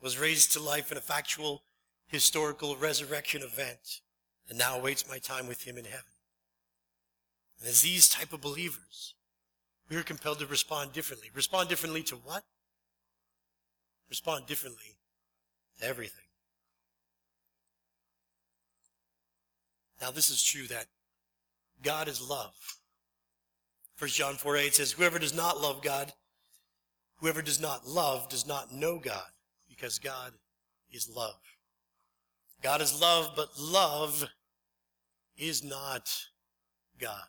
was 0.00 0.18
raised 0.18 0.52
to 0.52 0.60
life 0.60 0.90
in 0.90 0.98
a 0.98 1.02
factual, 1.02 1.62
historical 2.06 2.76
resurrection 2.76 3.42
event, 3.42 4.00
and 4.48 4.58
now 4.58 4.76
awaits 4.76 5.08
my 5.08 5.18
time 5.18 5.46
with 5.46 5.64
him 5.64 5.76
in 5.76 5.84
heaven. 5.84 6.04
And 7.60 7.68
as 7.68 7.82
these 7.82 8.08
type 8.08 8.32
of 8.32 8.40
believers, 8.40 9.14
we 9.88 9.96
are 9.96 10.02
compelled 10.02 10.40
to 10.40 10.46
respond 10.46 10.92
differently. 10.92 11.28
Respond 11.34 11.68
differently 11.68 12.02
to 12.04 12.16
what? 12.16 12.42
Respond 14.12 14.44
differently 14.44 14.98
to 15.80 15.86
everything. 15.86 16.26
Now, 20.02 20.10
this 20.10 20.28
is 20.28 20.42
true 20.42 20.66
that 20.66 20.84
God 21.82 22.08
is 22.08 22.20
love. 22.20 22.52
1 23.98 24.10
John 24.10 24.34
4 24.34 24.58
8 24.58 24.74
says, 24.74 24.92
Whoever 24.92 25.18
does 25.18 25.34
not 25.34 25.62
love 25.62 25.80
God, 25.80 26.12
whoever 27.20 27.40
does 27.40 27.58
not 27.58 27.88
love 27.88 28.28
does 28.28 28.46
not 28.46 28.70
know 28.70 28.98
God, 28.98 29.30
because 29.66 29.98
God 29.98 30.32
is 30.90 31.08
love. 31.08 31.40
God 32.62 32.82
is 32.82 33.00
love, 33.00 33.30
but 33.34 33.58
love 33.58 34.28
is 35.38 35.64
not 35.64 36.14
God. 37.00 37.28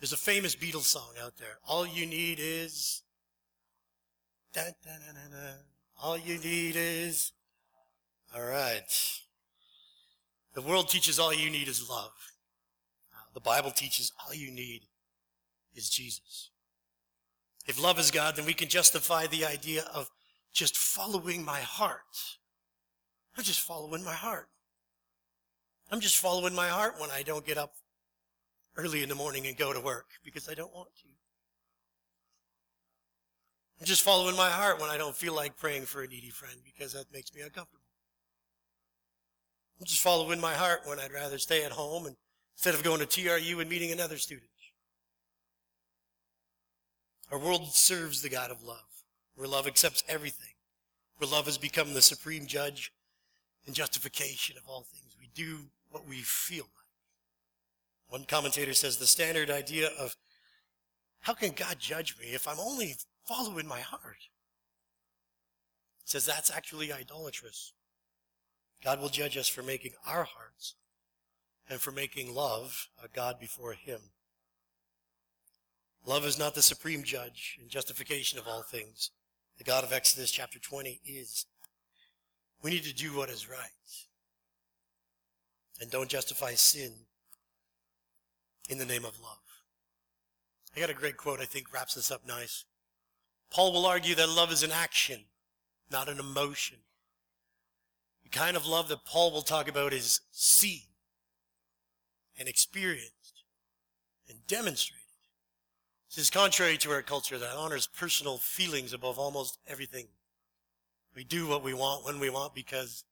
There's 0.00 0.14
a 0.14 0.16
famous 0.16 0.56
Beatles 0.56 0.84
song 0.84 1.12
out 1.22 1.36
there. 1.36 1.58
All 1.68 1.86
you 1.86 2.06
need 2.06 2.38
is 2.40 3.02
Dun, 4.54 4.72
dun, 4.84 5.00
dun, 5.04 5.40
All 6.00 6.16
you 6.16 6.38
need 6.38 6.76
is. 6.76 7.32
All 8.34 8.44
right. 8.44 8.82
The 10.54 10.62
world 10.62 10.88
teaches 10.88 11.18
all 11.18 11.34
you 11.34 11.50
need 11.50 11.66
is 11.66 11.90
love. 11.90 12.12
The 13.34 13.40
Bible 13.40 13.72
teaches 13.72 14.12
all 14.24 14.32
you 14.32 14.52
need 14.52 14.82
is 15.74 15.90
Jesus. 15.90 16.50
If 17.66 17.82
love 17.82 17.98
is 17.98 18.12
God, 18.12 18.36
then 18.36 18.46
we 18.46 18.54
can 18.54 18.68
justify 18.68 19.26
the 19.26 19.44
idea 19.44 19.84
of 19.92 20.08
just 20.52 20.76
following 20.76 21.44
my 21.44 21.58
heart. 21.58 22.38
I'm 23.36 23.42
just 23.42 23.60
following 23.60 24.04
my 24.04 24.12
heart. 24.12 24.48
I'm 25.90 25.98
just 25.98 26.18
following 26.18 26.54
my 26.54 26.68
heart 26.68 26.94
when 27.00 27.10
I 27.10 27.24
don't 27.24 27.44
get 27.44 27.58
up 27.58 27.74
early 28.76 29.02
in 29.02 29.08
the 29.08 29.16
morning 29.16 29.48
and 29.48 29.56
go 29.56 29.72
to 29.72 29.80
work 29.80 30.06
because 30.24 30.48
I 30.48 30.54
don't 30.54 30.72
want 30.72 30.90
to. 31.02 31.08
I'm 33.80 33.86
just 33.86 34.02
following 34.02 34.36
my 34.36 34.50
heart 34.50 34.80
when 34.80 34.90
I 34.90 34.96
don't 34.96 35.16
feel 35.16 35.34
like 35.34 35.56
praying 35.56 35.82
for 35.82 36.02
a 36.02 36.06
needy 36.06 36.30
friend 36.30 36.56
because 36.64 36.92
that 36.92 37.12
makes 37.12 37.34
me 37.34 37.40
uncomfortable. 37.40 37.80
I'm 39.80 39.86
just 39.86 40.02
following 40.02 40.40
my 40.40 40.54
heart 40.54 40.82
when 40.84 41.00
I'd 41.00 41.12
rather 41.12 41.38
stay 41.38 41.64
at 41.64 41.72
home 41.72 42.06
and, 42.06 42.16
instead 42.56 42.74
of 42.74 42.84
going 42.84 43.00
to 43.00 43.06
TRU 43.06 43.60
and 43.60 43.68
meeting 43.68 43.90
another 43.90 44.16
student. 44.16 44.48
Our 47.32 47.38
world 47.38 47.74
serves 47.74 48.22
the 48.22 48.28
God 48.28 48.50
of 48.50 48.62
love, 48.62 49.02
where 49.34 49.48
love 49.48 49.66
accepts 49.66 50.04
everything, 50.08 50.52
where 51.16 51.28
love 51.28 51.46
has 51.46 51.58
become 51.58 51.92
the 51.92 52.02
supreme 52.02 52.46
judge 52.46 52.92
and 53.66 53.74
justification 53.74 54.56
of 54.56 54.62
all 54.68 54.82
things. 54.82 55.16
We 55.18 55.30
do 55.34 55.70
what 55.90 56.06
we 56.06 56.18
feel 56.18 56.64
like. 56.64 56.84
One 58.08 58.24
commentator 58.24 58.74
says 58.74 58.98
the 58.98 59.06
standard 59.06 59.50
idea 59.50 59.88
of 59.98 60.14
how 61.20 61.32
can 61.34 61.52
God 61.52 61.78
judge 61.80 62.16
me 62.20 62.26
if 62.26 62.46
I'm 62.46 62.60
only 62.60 62.94
following 63.26 63.66
my 63.66 63.80
heart? 63.80 64.28
He 66.04 66.06
says 66.08 66.26
that's 66.26 66.50
actually 66.50 66.92
idolatrous. 66.92 67.72
God 68.82 69.00
will 69.00 69.08
judge 69.08 69.36
us 69.36 69.48
for 69.48 69.62
making 69.62 69.92
our 70.06 70.24
hearts 70.24 70.74
and 71.68 71.80
for 71.80 71.90
making 71.90 72.34
love 72.34 72.88
a 73.02 73.08
God 73.08 73.40
before 73.40 73.72
Him. 73.72 74.00
Love 76.06 76.26
is 76.26 76.38
not 76.38 76.54
the 76.54 76.62
supreme 76.62 77.02
judge 77.02 77.56
and 77.60 77.70
justification 77.70 78.38
of 78.38 78.46
all 78.46 78.62
things. 78.62 79.10
The 79.56 79.64
God 79.64 79.84
of 79.84 79.92
Exodus 79.92 80.30
chapter 80.30 80.58
20 80.58 81.00
is. 81.06 81.46
We 82.62 82.70
need 82.70 82.84
to 82.84 82.94
do 82.94 83.16
what 83.16 83.28
is 83.28 83.48
right 83.48 83.58
and 85.80 85.90
don't 85.90 86.08
justify 86.08 86.54
sin 86.54 86.92
in 88.68 88.78
the 88.78 88.86
name 88.86 89.04
of 89.04 89.20
love. 89.20 89.38
I 90.76 90.80
got 90.80 90.90
a 90.90 90.94
great 90.94 91.16
quote 91.16 91.40
I 91.40 91.44
think 91.44 91.72
wraps 91.72 91.94
this 91.94 92.10
up 92.10 92.26
nice. 92.26 92.64
Paul 93.54 93.72
will 93.72 93.86
argue 93.86 94.16
that 94.16 94.28
love 94.28 94.50
is 94.50 94.64
an 94.64 94.72
action, 94.72 95.20
not 95.88 96.08
an 96.08 96.18
emotion. 96.18 96.78
The 98.24 98.28
kind 98.28 98.56
of 98.56 98.66
love 98.66 98.88
that 98.88 99.04
Paul 99.04 99.30
will 99.30 99.42
talk 99.42 99.68
about 99.68 99.92
is 99.92 100.22
seen 100.32 100.82
and 102.36 102.48
experienced 102.48 103.44
and 104.28 104.44
demonstrated. 104.48 105.04
This 106.10 106.24
is 106.24 106.30
contrary 106.30 106.76
to 106.78 106.90
our 106.90 107.02
culture 107.02 107.38
that 107.38 107.54
honors 107.54 107.86
personal 107.86 108.38
feelings 108.38 108.92
above 108.92 109.20
almost 109.20 109.58
everything. 109.68 110.08
We 111.14 111.22
do 111.22 111.46
what 111.46 111.62
we 111.62 111.74
want 111.74 112.04
when 112.04 112.18
we 112.18 112.30
want 112.30 112.56
because 112.56 113.04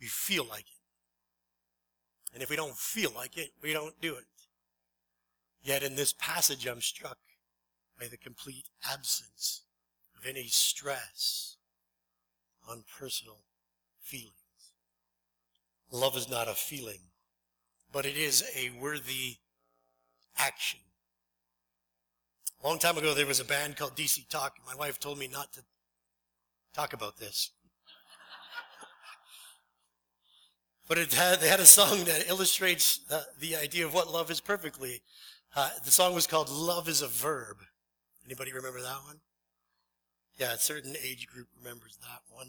we 0.00 0.06
feel 0.06 0.44
like 0.44 0.60
it. 0.64 2.32
And 2.32 2.42
if 2.42 2.48
we 2.48 2.56
don't 2.56 2.76
feel 2.76 3.12
like 3.14 3.36
it, 3.36 3.50
we 3.62 3.74
don't 3.74 4.00
do 4.00 4.14
it. 4.14 4.24
Yet 5.62 5.82
in 5.82 5.94
this 5.94 6.14
passage, 6.14 6.66
I'm 6.66 6.80
struck 6.80 7.18
by 8.02 8.08
the 8.08 8.16
complete 8.16 8.68
absence 8.90 9.62
of 10.18 10.26
any 10.26 10.48
stress 10.48 11.56
on 12.68 12.82
personal 12.98 13.44
feelings. 14.02 14.32
Love 15.92 16.16
is 16.16 16.28
not 16.28 16.48
a 16.48 16.54
feeling, 16.54 16.98
but 17.92 18.04
it 18.04 18.16
is 18.16 18.42
a 18.56 18.70
worthy 18.80 19.36
action. 20.36 20.80
A 22.60 22.66
long 22.66 22.80
time 22.80 22.98
ago, 22.98 23.14
there 23.14 23.24
was 23.24 23.38
a 23.38 23.44
band 23.44 23.76
called 23.76 23.94
DC 23.94 24.28
Talk. 24.28 24.56
My 24.66 24.74
wife 24.74 24.98
told 24.98 25.16
me 25.16 25.28
not 25.28 25.52
to 25.52 25.60
talk 26.74 26.92
about 26.92 27.18
this. 27.18 27.50
But 30.88 30.98
it 30.98 31.14
had, 31.14 31.40
they 31.40 31.48
had 31.48 31.60
a 31.60 31.66
song 31.66 32.04
that 32.04 32.28
illustrates 32.28 32.98
the, 32.98 33.24
the 33.38 33.54
idea 33.54 33.86
of 33.86 33.94
what 33.94 34.12
love 34.12 34.32
is 34.32 34.40
perfectly. 34.40 35.00
Uh, 35.54 35.70
the 35.84 35.92
song 35.92 36.14
was 36.14 36.26
called 36.26 36.50
Love 36.50 36.88
is 36.88 37.00
a 37.00 37.06
Verb. 37.06 37.58
Anybody 38.24 38.52
remember 38.52 38.80
that 38.80 38.98
one? 39.04 39.20
Yeah, 40.38 40.54
a 40.54 40.58
certain 40.58 40.94
age 41.02 41.26
group 41.26 41.48
remembers 41.58 41.98
that 42.00 42.20
one. 42.34 42.48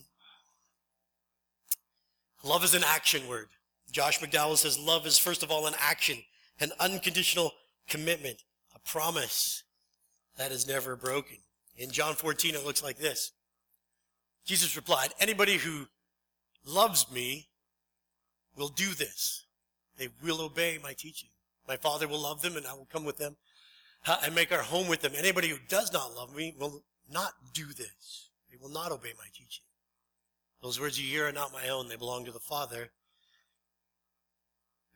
Love 2.43 2.63
is 2.63 2.73
an 2.73 2.83
action 2.85 3.27
word. 3.27 3.47
Josh 3.91 4.19
McDowell 4.19 4.57
says 4.57 4.77
love 4.79 5.05
is 5.05 5.17
first 5.17 5.43
of 5.43 5.51
all 5.51 5.67
an 5.67 5.75
action, 5.79 6.17
an 6.59 6.71
unconditional 6.79 7.51
commitment, 7.87 8.43
a 8.75 8.79
promise 8.79 9.63
that 10.37 10.51
is 10.51 10.67
never 10.67 10.95
broken. 10.95 11.37
In 11.77 11.89
John 11.91 12.13
14, 12.15 12.55
it 12.55 12.65
looks 12.65 12.83
like 12.83 12.97
this. 12.97 13.31
Jesus 14.45 14.75
replied, 14.75 15.09
anybody 15.19 15.57
who 15.57 15.87
loves 16.65 17.11
me 17.11 17.47
will 18.55 18.67
do 18.67 18.93
this. 18.93 19.45
They 19.97 20.09
will 20.23 20.41
obey 20.41 20.79
my 20.81 20.93
teaching. 20.93 21.29
My 21.67 21.77
Father 21.77 22.07
will 22.07 22.19
love 22.19 22.41
them 22.41 22.57
and 22.57 22.67
I 22.67 22.73
will 22.73 22.87
come 22.91 23.05
with 23.05 23.17
them 23.17 23.37
and 24.05 24.35
make 24.35 24.51
our 24.51 24.61
home 24.61 24.87
with 24.87 25.01
them. 25.01 25.13
Anybody 25.17 25.49
who 25.49 25.57
does 25.67 25.93
not 25.93 26.15
love 26.15 26.35
me 26.35 26.55
will 26.59 26.83
not 27.11 27.33
do 27.53 27.67
this. 27.67 28.29
They 28.49 28.57
will 28.61 28.69
not 28.69 28.91
obey 28.91 29.13
my 29.17 29.25
teaching. 29.33 29.63
Those 30.61 30.79
words 30.79 30.99
you 30.99 31.09
hear 31.09 31.27
are 31.27 31.33
not 31.33 31.53
my 31.53 31.69
own. 31.69 31.89
They 31.89 31.95
belong 31.95 32.25
to 32.25 32.31
the 32.31 32.39
Father 32.39 32.91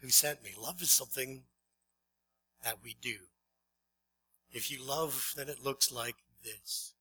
who 0.02 0.10
sent 0.10 0.44
me. 0.44 0.52
Love 0.62 0.82
is 0.82 0.92
something 0.92 1.44
that 2.64 2.78
we 2.84 2.96
do. 3.02 3.16
If 4.52 4.72
you 4.72 4.86
love, 4.86 5.34
then 5.36 5.50
it 5.50 5.64
looks 5.64 5.92
like 5.92 6.16
this. 6.44 6.94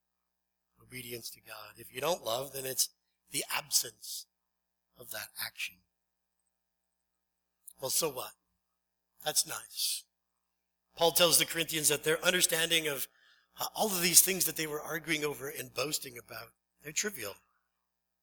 Obedience 0.82 1.30
to 1.30 1.40
God. 1.40 1.74
If 1.78 1.94
you 1.94 2.00
don't 2.00 2.24
love, 2.24 2.52
then 2.52 2.66
it's 2.66 2.90
the 3.30 3.44
absence 3.54 4.26
of 4.98 5.10
that 5.10 5.28
action. 5.44 5.76
Well, 7.80 7.90
so 7.90 8.08
what? 8.08 8.32
That's 9.24 9.46
nice. 9.46 10.04
Paul 10.96 11.12
tells 11.12 11.38
the 11.38 11.44
Corinthians 11.44 11.88
that 11.88 12.04
their 12.04 12.24
understanding 12.24 12.88
of 12.88 13.06
uh, 13.60 13.66
all 13.74 13.86
of 13.86 14.02
these 14.02 14.20
things 14.22 14.44
that 14.46 14.56
they 14.56 14.66
were 14.66 14.80
arguing 14.80 15.24
over 15.24 15.48
and 15.48 15.72
boasting 15.72 16.16
about, 16.18 16.48
they're 16.82 16.92
trivial. 16.92 17.34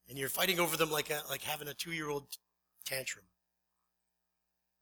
And 0.09 0.17
you're 0.17 0.29
fighting 0.29 0.59
over 0.59 0.75
them 0.75 0.91
like, 0.91 1.09
a, 1.09 1.21
like 1.29 1.43
having 1.43 1.67
a 1.67 1.73
two-year-old 1.73 2.25
tantrum. 2.85 3.25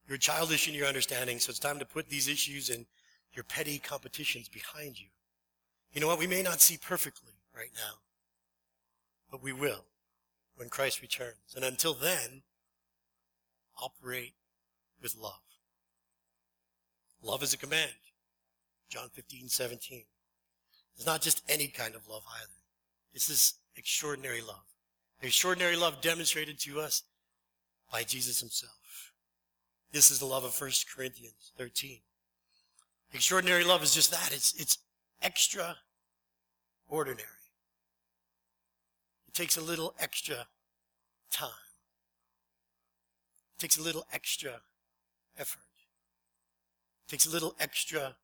You're 0.07 0.17
childish 0.17 0.67
in 0.67 0.73
your 0.73 0.87
understanding, 0.87 1.39
so 1.39 1.51
it's 1.51 1.59
time 1.59 1.79
to 1.79 1.85
put 1.85 2.09
these 2.09 2.27
issues 2.27 2.69
and 2.69 2.85
your 3.33 3.43
petty 3.43 3.77
competitions 3.77 4.49
behind 4.49 4.99
you. 4.99 5.07
You 5.93 6.01
know 6.01 6.07
what? 6.07 6.19
We 6.19 6.27
may 6.27 6.41
not 6.41 6.59
see 6.59 6.77
perfectly 6.77 7.33
right 7.55 7.71
now, 7.75 7.99
but 9.29 9.43
we 9.43 9.53
will 9.53 9.85
when 10.55 10.69
Christ 10.69 11.01
returns. 11.01 11.53
And 11.55 11.63
until 11.63 11.93
then, 11.93 12.43
operate 13.81 14.33
with 15.01 15.15
love. 15.15 15.50
Love 17.21 17.43
is 17.43 17.53
a 17.53 17.57
command. 17.57 17.91
John 18.89 19.09
15, 19.13 19.47
17. 19.47 20.03
It's 20.95 21.05
not 21.05 21.21
just 21.21 21.43
any 21.47 21.67
kind 21.67 21.95
of 21.95 22.07
love 22.07 22.23
either. 22.41 22.51
This 23.13 23.29
is 23.29 23.55
extraordinary 23.75 24.41
love. 24.41 24.63
Extraordinary 25.21 25.75
love 25.75 26.01
demonstrated 26.01 26.59
to 26.59 26.79
us 26.79 27.03
by 27.91 28.03
Jesus 28.03 28.39
himself. 28.39 29.13
This 29.91 30.09
is 30.09 30.19
the 30.19 30.25
love 30.25 30.43
of 30.43 30.59
1 30.59 30.71
Corinthians 30.95 31.51
13. 31.57 31.99
Extraordinary 33.13 33.63
love 33.63 33.83
is 33.83 33.93
just 33.93 34.11
that. 34.11 34.31
It's, 34.33 34.53
it's 34.59 34.77
extraordinary. 35.21 35.77
It 39.27 39.33
takes 39.33 39.57
a 39.57 39.61
little 39.61 39.93
extra 39.99 40.47
time. 41.31 41.49
It 43.57 43.61
takes 43.61 43.77
a 43.77 43.81
little 43.81 44.05
extra 44.11 44.61
effort. 45.37 45.61
Takes 47.11 47.25
a 47.25 47.29
little 47.29 47.57
extra 47.59 48.15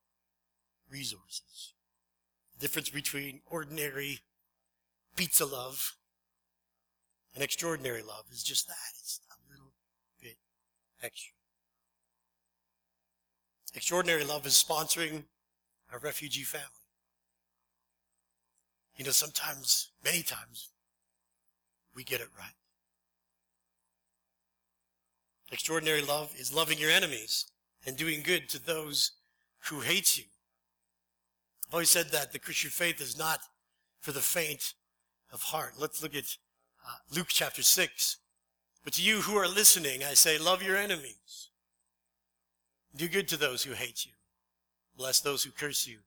resources. 0.89 1.73
The 2.53 2.61
difference 2.61 2.89
between 2.89 3.41
ordinary 3.45 4.19
pizza 5.17 5.45
love 5.45 5.97
and 7.35 7.43
extraordinary 7.43 8.01
love 8.01 8.27
is 8.31 8.43
just 8.43 8.65
that. 8.69 8.93
It's 8.97 9.19
a 9.29 9.51
little 9.51 9.73
bit 10.21 10.37
extra. 11.03 11.33
Extraordinary 13.75 14.23
love 14.23 14.45
is 14.45 14.53
sponsoring 14.53 15.25
a 15.91 15.99
refugee 15.99 16.43
family. 16.43 16.65
You 18.95 19.03
know, 19.03 19.11
sometimes, 19.11 19.91
many 20.01 20.23
times, 20.23 20.69
we 21.93 22.05
get 22.05 22.21
it 22.21 22.29
right. 22.39 22.55
Extraordinary 25.51 26.03
love 26.03 26.33
is 26.39 26.53
loving 26.53 26.77
your 26.79 26.89
enemies 26.89 27.47
and 27.85 27.95
doing 27.95 28.21
good 28.23 28.49
to 28.49 28.63
those 28.63 29.11
who 29.69 29.81
hate 29.81 30.17
you. 30.17 30.25
I've 31.67 31.73
always 31.73 31.89
said 31.89 32.09
that 32.11 32.31
the 32.31 32.39
Christian 32.39 32.69
faith 32.69 33.01
is 33.01 33.17
not 33.17 33.39
for 33.99 34.11
the 34.11 34.21
faint 34.21 34.73
of 35.31 35.41
heart. 35.41 35.73
Let's 35.77 36.01
look 36.01 36.15
at 36.15 36.37
uh, 36.85 36.95
Luke 37.13 37.27
chapter 37.29 37.61
6. 37.61 38.17
But 38.83 38.93
to 38.93 39.01
you 39.01 39.21
who 39.21 39.35
are 39.35 39.47
listening, 39.47 40.03
I 40.03 40.13
say, 40.13 40.37
love 40.37 40.63
your 40.63 40.77
enemies. 40.77 41.49
Do 42.95 43.07
good 43.07 43.27
to 43.27 43.37
those 43.37 43.63
who 43.63 43.73
hate 43.73 44.05
you. 44.05 44.13
Bless 44.95 45.19
those 45.19 45.43
who 45.43 45.51
curse 45.51 45.85
you. 45.85 45.99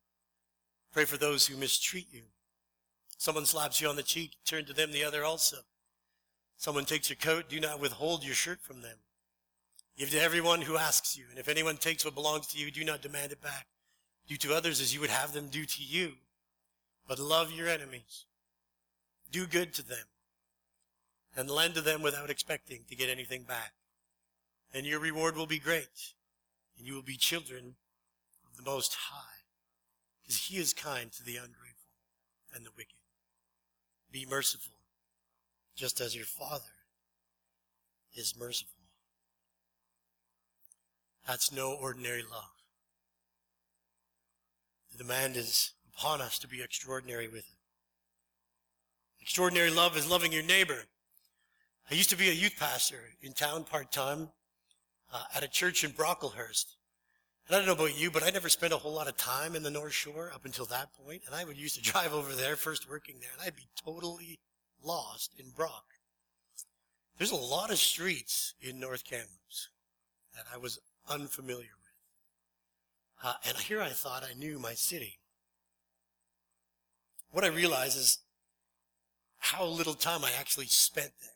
Pray 0.93 1.05
for 1.05 1.17
those 1.17 1.47
who 1.47 1.57
mistreat 1.57 2.09
you. 2.11 2.23
Someone 3.19 3.45
slaps 3.45 3.81
you 3.81 3.89
on 3.89 3.97
the 3.97 4.03
cheek, 4.03 4.37
turn 4.47 4.65
to 4.65 4.73
them 4.73 4.93
the 4.93 5.05
other 5.05 5.25
also. 5.25 5.59
Someone 6.57 6.87
takes 6.87 7.11
your 7.11 7.17
coat, 7.17 7.49
do 7.49 7.61
not 7.61 7.81
withhold 7.81 8.25
your 8.25 8.35
shirt 8.35 8.61
from 8.63 8.81
them. 8.81 8.97
Give 9.97 10.11
to 10.11 10.21
everyone 10.21 10.63
who 10.63 10.77
asks 10.77 11.17
you, 11.17 11.25
and 11.31 11.39
if 11.39 11.49
anyone 11.49 11.77
takes 11.77 12.05
what 12.05 12.15
belongs 12.15 12.47
to 12.49 12.59
you, 12.59 12.71
do 12.71 12.85
not 12.85 13.03
demand 13.03 13.33
it 13.33 13.43
back. 13.43 13.67
Do 14.27 14.37
to 14.37 14.55
others 14.55 14.81
as 14.81 14.95
you 14.95 15.01
would 15.01 15.11
have 15.11 15.33
them 15.33 15.49
do 15.49 15.65
to 15.65 15.83
you. 15.83 16.13
But 17.07 17.19
love 17.19 17.53
your 17.53 17.69
enemies. 17.69 18.25
Do 19.31 19.47
good 19.47 19.75
to 19.75 19.87
them. 19.87 20.07
And 21.37 21.51
lend 21.51 21.75
to 21.75 21.81
them 21.81 22.03
without 22.03 22.31
expecting 22.31 22.81
to 22.89 22.97
get 22.97 23.11
anything 23.11 23.43
back. 23.43 23.73
And 24.73 24.87
your 24.87 25.01
reward 25.01 25.37
will 25.37 25.47
be 25.47 25.59
great 25.59 26.15
and 26.81 26.89
you 26.89 26.95
will 26.95 27.03
be 27.03 27.17
children 27.19 27.75
of 28.47 28.57
the 28.57 28.69
Most 28.69 28.95
High, 28.95 29.45
because 30.23 30.45
He 30.45 30.57
is 30.57 30.73
kind 30.73 31.13
to 31.13 31.23
the 31.23 31.37
ungrateful 31.37 31.93
and 32.55 32.65
the 32.65 32.71
wicked. 32.75 32.97
Be 34.11 34.27
merciful, 34.29 34.73
just 35.77 36.01
as 36.01 36.17
your 36.17 36.25
Father 36.25 36.65
is 38.15 38.35
merciful. 38.39 38.80
That's 41.27 41.53
no 41.53 41.73
ordinary 41.73 42.23
love. 42.23 42.51
The 44.93 44.99
demand 44.99 45.37
is 45.37 45.73
upon 45.95 46.21
us 46.21 46.39
to 46.41 46.49
be 46.49 46.63
extraordinary 46.63 47.29
with 47.29 47.41
it. 47.41 47.57
Extraordinary 49.21 49.71
love 49.71 49.97
is 49.97 50.11
loving 50.11 50.33
your 50.33 50.43
neighbor. 50.43 50.85
I 51.91 51.95
used 51.95 52.11
to 52.11 52.17
be 52.17 52.29
a 52.29 52.33
youth 52.33 52.55
pastor 52.59 53.01
in 53.21 53.33
town 53.33 53.65
part 53.65 53.93
time 53.93 54.31
uh, 55.13 55.23
at 55.35 55.43
a 55.43 55.49
church 55.49 55.85
in 55.85 55.91
Brocklehurst. 55.91 56.77
And 57.47 57.57
I 57.57 57.59
don't 57.59 57.67
know 57.67 57.85
about 57.85 57.99
you, 57.99 58.11
but 58.11 58.23
I 58.23 58.31
never 58.31 58.49
spent 58.49 58.73
a 58.73 58.77
whole 58.77 58.93
lot 58.93 59.09
of 59.09 59.17
time 59.17 59.57
in 59.57 59.63
the 59.63 59.71
North 59.71 59.93
Shore 59.93 60.31
up 60.33 60.45
until 60.45 60.67
that 60.67 60.93
point. 60.95 61.23
And 61.27 61.35
I 61.35 61.45
would 61.45 61.57
used 61.57 61.75
to 61.77 61.83
drive 61.93 62.13
over 62.13 62.33
there, 62.33 62.57
first 62.57 62.89
working 62.89 63.17
there, 63.21 63.31
and 63.33 63.47
I'd 63.47 63.57
be 63.57 63.69
totally 63.85 64.39
lost 64.83 65.35
in 65.39 65.51
Brock. 65.51 65.85
There's 67.19 67.33
a 67.33 67.37
lot 67.37 67.71
of 67.71 67.79
streets 67.79 68.55
in 68.61 68.81
North 68.81 69.05
Kamloops 69.05 69.69
that 70.35 70.45
I 70.55 70.57
was 70.57 70.79
unfamiliar 71.11 71.71
with. 71.83 73.25
Uh, 73.25 73.35
and 73.47 73.59
here 73.59 73.83
I 73.83 73.91
thought 73.91 74.25
I 74.25 74.39
knew 74.39 74.59
my 74.59 74.75
city. 74.75 75.19
What 77.31 77.45
I 77.45 77.49
realized 77.49 77.99
is 77.99 78.19
how 79.39 79.65
little 79.65 79.95
time 79.95 80.25
I 80.25 80.31
actually 80.39 80.67
spent 80.67 81.13
there, 81.21 81.31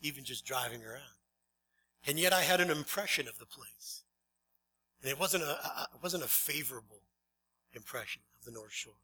even 0.00 0.24
just 0.24 0.44
driving 0.44 0.82
around. 0.82 1.02
And 2.06 2.18
yet 2.18 2.32
I 2.32 2.42
had 2.42 2.60
an 2.60 2.70
impression 2.70 3.28
of 3.28 3.38
the 3.38 3.46
place. 3.46 4.02
And 5.02 5.10
it 5.10 5.18
wasn't 5.18 5.44
a, 5.44 5.58
it 5.94 6.02
wasn't 6.02 6.24
a 6.24 6.28
favorable 6.28 7.02
impression 7.74 8.22
of 8.38 8.44
the 8.44 8.52
North 8.52 8.72
Shore. 8.72 8.94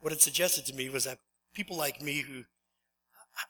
What 0.00 0.12
it 0.12 0.20
suggested 0.20 0.66
to 0.66 0.74
me 0.74 0.88
was 0.88 1.04
that 1.04 1.18
people 1.54 1.76
like 1.76 2.02
me 2.02 2.20
who 2.20 2.44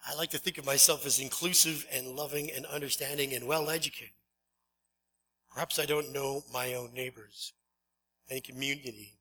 I 0.07 0.15
like 0.15 0.31
to 0.31 0.39
think 0.39 0.59
of 0.59 0.67
myself 0.67 1.07
as 1.07 1.21
inclusive 1.21 1.87
and 1.93 2.09
loving 2.09 2.51
and 2.51 2.67
understanding 2.67 3.35
and 3.35 3.47
well 3.47 3.71
educated. 3.71 4.15
Perhaps 5.53 5.79
I 5.79 5.87
don't 5.87 6.13
know 6.13 6.43
my 6.53 6.75
own 6.75 6.93
neighbors 6.93 7.53
and 8.31 8.43
community 8.43 9.13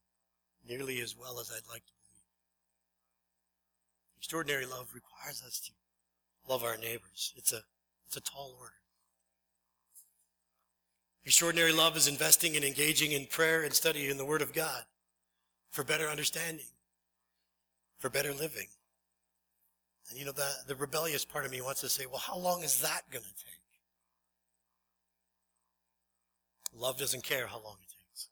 nearly 0.68 1.02
as 1.02 1.16
well 1.16 1.40
as 1.40 1.52
I'd 1.52 1.70
like 1.70 1.86
to 1.86 1.92
believe. 1.94 2.26
Extraordinary 4.18 4.66
love 4.66 4.90
requires 4.94 5.44
us 5.46 5.60
to 5.62 5.72
love 6.52 6.64
our 6.64 6.78
neighbors. 6.78 7.34
It's 7.38 7.54
a 7.54 7.62
it's 8.08 8.18
a 8.18 8.22
tall 8.22 8.56
order. 8.60 8.74
Extraordinary 11.26 11.72
love 11.72 11.98
is 11.98 12.08
investing 12.08 12.56
and 12.56 12.64
engaging 12.64 13.12
in 13.12 13.26
prayer 13.26 13.64
and 13.64 13.74
study 13.74 14.10
in 14.10 14.18
the 14.18 14.26
Word 14.26 14.44
of 14.44 14.54
God 14.54 14.84
for 15.72 15.84
better 15.84 16.08
understanding, 16.08 16.66
for 17.98 18.10
better 18.10 18.32
living. 18.32 18.68
And 20.10 20.20
you 20.20 20.26
know, 20.26 20.32
the, 20.32 20.50
the 20.68 20.76
rebellious 20.76 21.26
part 21.26 21.46
of 21.46 21.52
me 21.52 21.62
wants 21.62 21.82
to 21.82 21.90
say, 21.90 22.06
well, 22.06 22.20
how 22.20 22.38
long 22.38 22.64
is 22.64 22.82
that 22.82 23.02
going 23.12 23.24
to 23.24 23.30
take? 23.30 23.60
Love 26.78 26.98
doesn't 26.98 27.24
care 27.24 27.48
how 27.48 27.62
long 27.64 27.78
it 27.82 27.90
takes. 27.90 28.30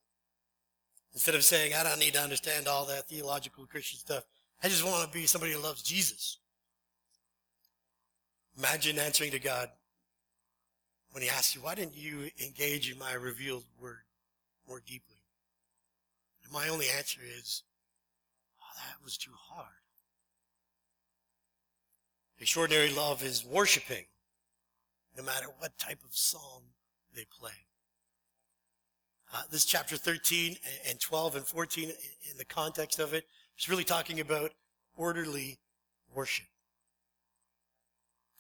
Instead 1.13 1.35
of 1.35 1.43
saying, 1.43 1.73
I 1.73 1.83
don't 1.83 1.99
need 1.99 2.13
to 2.13 2.21
understand 2.21 2.67
all 2.67 2.85
that 2.85 3.07
theological 3.07 3.65
Christian 3.65 3.99
stuff, 3.99 4.23
I 4.63 4.67
just 4.67 4.85
want 4.85 5.05
to 5.05 5.17
be 5.17 5.25
somebody 5.25 5.53
who 5.53 5.59
loves 5.59 5.81
Jesus. 5.81 6.39
Imagine 8.57 8.99
answering 8.99 9.31
to 9.31 9.39
God 9.39 9.69
when 11.11 11.23
he 11.23 11.29
asks 11.29 11.55
you, 11.55 11.61
why 11.61 11.75
didn't 11.75 11.95
you 11.95 12.29
engage 12.43 12.91
in 12.91 12.99
my 12.99 13.13
revealed 13.13 13.63
word 13.79 14.03
more 14.67 14.81
deeply? 14.85 15.17
And 16.43 16.51
my 16.51 16.69
only 16.69 16.87
answer 16.95 17.21
is, 17.23 17.63
oh, 18.61 18.65
that 18.75 19.03
was 19.03 19.17
too 19.17 19.31
hard. 19.37 19.82
Extraordinary 22.39 22.91
love 22.91 23.23
is 23.23 23.45
worshiping, 23.45 24.05
no 25.15 25.23
matter 25.23 25.47
what 25.59 25.77
type 25.77 25.99
of 26.03 26.15
song 26.15 26.63
they 27.15 27.25
play. 27.25 27.51
Uh, 29.33 29.41
this 29.49 29.65
chapter 29.65 29.97
13 29.97 30.57
and 30.87 30.99
12 30.99 31.35
and 31.37 31.45
14, 31.45 31.89
in 31.89 32.37
the 32.37 32.45
context 32.45 32.99
of 32.99 33.13
it, 33.13 33.25
is 33.57 33.69
really 33.69 33.83
talking 33.83 34.19
about 34.19 34.51
orderly 34.95 35.57
worship. 36.13 36.45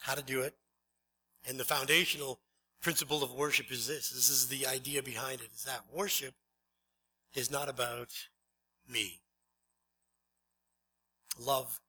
How 0.01 0.13
to 0.13 0.21
do 0.21 0.41
it. 0.41 0.53
And 1.47 1.59
the 1.59 1.63
foundational 1.63 2.39
principle 2.81 3.23
of 3.23 3.31
worship 3.31 3.71
is 3.71 3.87
this. 3.87 4.09
This 4.09 4.29
is 4.29 4.47
the 4.47 4.67
idea 4.67 5.01
behind 5.01 5.41
it, 5.41 5.49
is 5.55 5.63
that 5.63 5.81
worship 5.91 6.35
is 7.33 7.49
not 7.49 7.69
about 7.69 8.09
me. 8.87 9.21
Love 11.39 11.79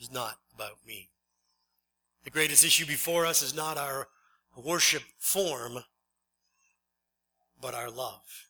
is 0.00 0.10
not 0.10 0.38
about 0.54 0.78
me. 0.86 1.10
The 2.24 2.30
greatest 2.30 2.64
issue 2.64 2.86
before 2.86 3.24
us 3.24 3.42
is 3.42 3.54
not 3.54 3.78
our 3.78 4.08
worship 4.56 5.02
form, 5.18 5.78
but 7.60 7.74
our 7.74 7.90
love. 7.90 8.48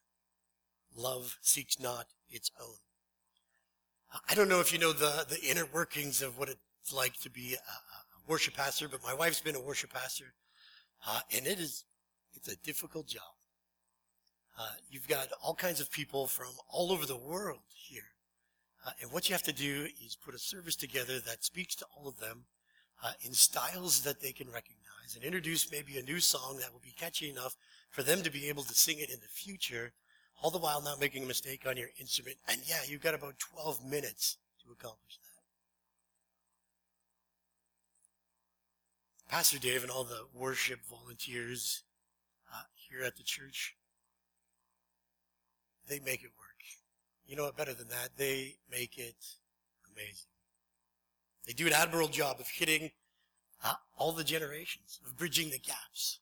Love 0.97 1.39
seeks 1.43 1.79
not 1.79 2.07
its 2.29 2.51
own. 2.61 2.77
I 4.29 4.35
don't 4.35 4.49
know 4.49 4.61
if 4.61 4.73
you 4.73 4.79
know 4.79 4.93
the, 4.93 5.27
the 5.29 5.41
inner 5.43 5.67
workings 5.67 6.23
of 6.23 6.39
what 6.39 6.49
it's 6.49 6.93
like 6.93 7.19
to 7.21 7.31
be 7.31 7.55
a, 7.55 7.59
a 7.59 8.31
worship 8.31 8.55
pastor, 8.55 8.89
but 8.89 9.05
my 9.05 9.15
wife's 9.15 9.41
been 9.41 9.55
a 9.55 9.61
worship 9.61 9.93
pastor, 9.93 10.33
uh, 11.07 11.21
and 11.37 11.47
it 11.47 11.59
is, 11.59 11.85
it's 12.35 12.49
a 12.49 12.57
difficult 12.57 13.07
job. 13.07 13.23
Uh, 14.59 14.67
you've 14.91 15.07
got 15.07 15.29
all 15.43 15.55
kinds 15.55 15.81
of 15.81 15.91
people 15.91 16.27
from 16.27 16.49
all 16.69 16.91
over 16.91 17.07
the 17.07 17.17
world 17.17 17.61
here. 17.69 18.03
Uh, 18.87 18.91
and 19.01 19.13
what 19.13 19.29
you 19.29 19.35
have 19.35 19.43
to 19.43 19.53
do 19.53 19.87
is 20.05 20.17
put 20.17 20.35
a 20.35 20.39
service 20.39 20.75
together 20.75 21.21
that 21.21 21.45
speaks 21.45 21.75
to 21.77 21.87
all 21.97 22.09
of 22.09 22.19
them 22.19 22.45
uh, 23.03 23.13
in 23.23 23.33
styles 23.33 24.03
that 24.03 24.21
they 24.21 24.33
can 24.33 24.47
recognize 24.49 25.15
and 25.15 25.25
introduce 25.25 25.71
maybe 25.71 25.99
a 25.99 26.03
new 26.03 26.21
song 26.21 26.59
that 26.61 26.73
will 26.73 26.81
be 26.81 26.95
catchy 26.97 27.31
enough 27.31 27.57
for 27.91 28.03
them 28.03 28.23
to 28.23 28.31
be 28.31 28.49
able 28.49 28.63
to 28.63 28.75
sing 28.75 28.99
it 28.99 29.11
in 29.11 29.21
the 29.21 29.27
future 29.27 29.93
all 30.43 30.51
the 30.51 30.59
while 30.59 30.83
not 30.83 31.01
making 31.01 31.25
a 31.25 31.27
mistake 31.27 31.65
on 31.67 31.77
your 31.77 31.89
instrument. 31.99 32.37
And 32.49 32.61
yeah, 32.67 32.81
you've 32.87 33.03
got 33.03 33.15
about 33.15 33.39
12 33.39 33.85
minutes 33.85 34.37
to 34.65 34.73
accomplish 34.73 35.19
that. 39.29 39.35
Pastor 39.35 39.59
Dave 39.59 39.83
and 39.83 39.91
all 39.91 40.05
the 40.05 40.27
worship 40.35 40.81
volunteers 40.89 41.83
uh, 42.55 42.63
here 42.75 43.05
at 43.05 43.17
the 43.17 43.23
church, 43.23 43.75
they 45.89 45.99
make 46.01 46.23
it 46.23 46.31
work. 46.39 46.49
You 47.27 47.37
know 47.37 47.45
what? 47.45 47.57
Better 47.57 47.75
than 47.75 47.89
that, 47.89 48.11
they 48.17 48.57
make 48.71 48.97
it 48.97 49.17
amazing. 49.93 50.31
They 51.49 51.55
do 51.55 51.67
an 51.67 51.73
admirable 51.73 52.09
job 52.09 52.41
of 52.41 52.47
hitting 52.47 52.91
uh, 53.65 53.73
all 53.97 54.13
the 54.13 54.23
generations, 54.23 55.01
of 55.07 55.17
bridging 55.17 55.49
the 55.49 55.59
gaps, 55.59 56.21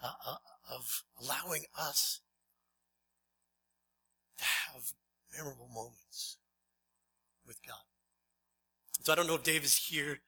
uh, 0.00 0.12
uh 0.26 0.36
of 0.72 1.02
allowing 1.20 1.64
us 1.76 2.20
to 4.38 4.44
have 4.44 4.92
memorable 5.36 5.68
moments 5.74 6.36
with 7.44 7.58
God. 7.66 7.82
So 9.02 9.12
I 9.12 9.16
don't 9.16 9.26
know 9.26 9.34
if 9.34 9.42
Dave 9.42 9.64
is 9.64 9.74
here, 9.74 10.20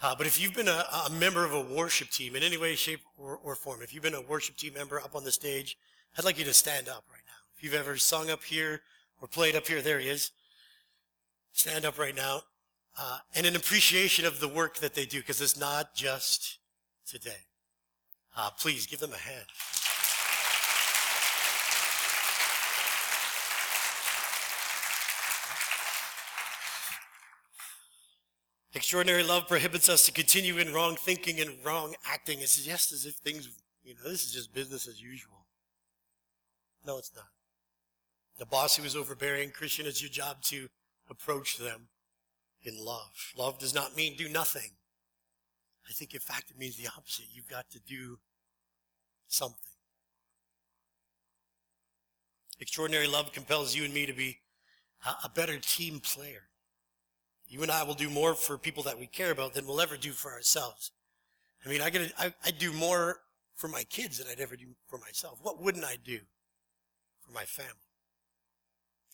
uh, 0.00 0.14
but 0.16 0.28
if 0.28 0.40
you've 0.40 0.54
been 0.54 0.68
a, 0.68 0.84
a, 1.08 1.10
member 1.10 1.44
of 1.44 1.52
a 1.52 1.60
worship 1.60 2.10
team 2.10 2.36
in 2.36 2.44
any 2.44 2.56
way, 2.56 2.76
shape, 2.76 3.00
or, 3.18 3.38
or, 3.42 3.56
form, 3.56 3.82
if 3.82 3.92
you've 3.92 4.04
been 4.04 4.14
a 4.14 4.22
worship 4.22 4.56
team 4.56 4.74
member 4.74 5.00
up 5.00 5.16
on 5.16 5.24
the 5.24 5.32
stage, 5.32 5.76
I'd 6.16 6.24
like 6.24 6.38
you 6.38 6.44
to 6.44 6.54
stand 6.54 6.88
up 6.88 7.04
right 7.10 7.22
now. 7.26 7.32
If 7.56 7.64
you've 7.64 7.74
ever 7.74 7.96
sung 7.96 8.30
up 8.30 8.44
here 8.44 8.82
or 9.20 9.26
played 9.26 9.56
up 9.56 9.66
here, 9.66 9.82
there 9.82 9.98
he 9.98 10.08
is. 10.08 10.30
Stand 11.52 11.84
up 11.84 11.98
right 11.98 12.14
now. 12.14 12.42
Uh, 13.02 13.16
and 13.34 13.46
an 13.46 13.56
appreciation 13.56 14.26
of 14.26 14.40
the 14.40 14.48
work 14.48 14.76
that 14.76 14.92
they 14.92 15.06
do, 15.06 15.20
because 15.20 15.40
it's 15.40 15.58
not 15.58 15.94
just 15.94 16.58
today. 17.06 17.46
Uh, 18.36 18.50
please 18.50 18.86
give 18.86 19.00
them 19.00 19.12
a 19.14 19.16
hand. 19.16 19.46
Extraordinary 28.74 29.22
love 29.22 29.48
prohibits 29.48 29.88
us 29.88 30.04
to 30.04 30.12
continue 30.12 30.58
in 30.58 30.70
wrong 30.74 30.94
thinking 30.94 31.40
and 31.40 31.52
wrong 31.64 31.94
acting. 32.04 32.40
It's 32.40 32.62
just 32.62 32.92
as 32.92 33.06
if 33.06 33.14
things, 33.14 33.48
you 33.82 33.94
know, 33.94 34.10
this 34.10 34.24
is 34.24 34.32
just 34.34 34.52
business 34.52 34.86
as 34.86 35.00
usual. 35.00 35.46
No, 36.86 36.98
it's 36.98 37.12
not. 37.16 37.24
The 38.38 38.44
boss 38.44 38.76
who 38.76 38.84
is 38.84 38.94
overbearing, 38.94 39.52
Christian, 39.52 39.86
it's 39.86 40.02
your 40.02 40.10
job 40.10 40.42
to 40.42 40.68
approach 41.08 41.56
them 41.56 41.88
in 42.62 42.76
love. 42.82 43.32
Love 43.36 43.58
does 43.58 43.74
not 43.74 43.96
mean 43.96 44.16
do 44.16 44.28
nothing. 44.28 44.70
I 45.88 45.92
think, 45.92 46.14
in 46.14 46.20
fact, 46.20 46.50
it 46.50 46.58
means 46.58 46.76
the 46.76 46.88
opposite. 46.88 47.26
You've 47.32 47.48
got 47.48 47.70
to 47.70 47.80
do 47.80 48.18
something. 49.28 49.56
Extraordinary 52.60 53.06
love 53.06 53.32
compels 53.32 53.74
you 53.74 53.84
and 53.84 53.94
me 53.94 54.06
to 54.06 54.12
be 54.12 54.38
a 55.24 55.28
better 55.28 55.58
team 55.58 55.98
player. 56.00 56.42
You 57.48 57.62
and 57.62 57.70
I 57.70 57.82
will 57.82 57.94
do 57.94 58.10
more 58.10 58.34
for 58.34 58.58
people 58.58 58.82
that 58.84 58.98
we 58.98 59.06
care 59.06 59.30
about 59.30 59.54
than 59.54 59.66
we'll 59.66 59.80
ever 59.80 59.96
do 59.96 60.12
for 60.12 60.30
ourselves. 60.30 60.92
I 61.64 61.68
mean, 61.68 61.80
I 61.80 61.90
get 61.90 62.12
I, 62.18 62.32
I 62.44 62.50
do 62.50 62.72
more 62.72 63.20
for 63.56 63.68
my 63.68 63.82
kids 63.84 64.18
than 64.18 64.28
I'd 64.28 64.40
ever 64.40 64.56
do 64.56 64.66
for 64.88 64.98
myself. 64.98 65.38
What 65.42 65.60
wouldn't 65.60 65.84
I 65.84 65.96
do 66.04 66.20
for 67.20 67.32
my 67.32 67.44
family? 67.44 67.72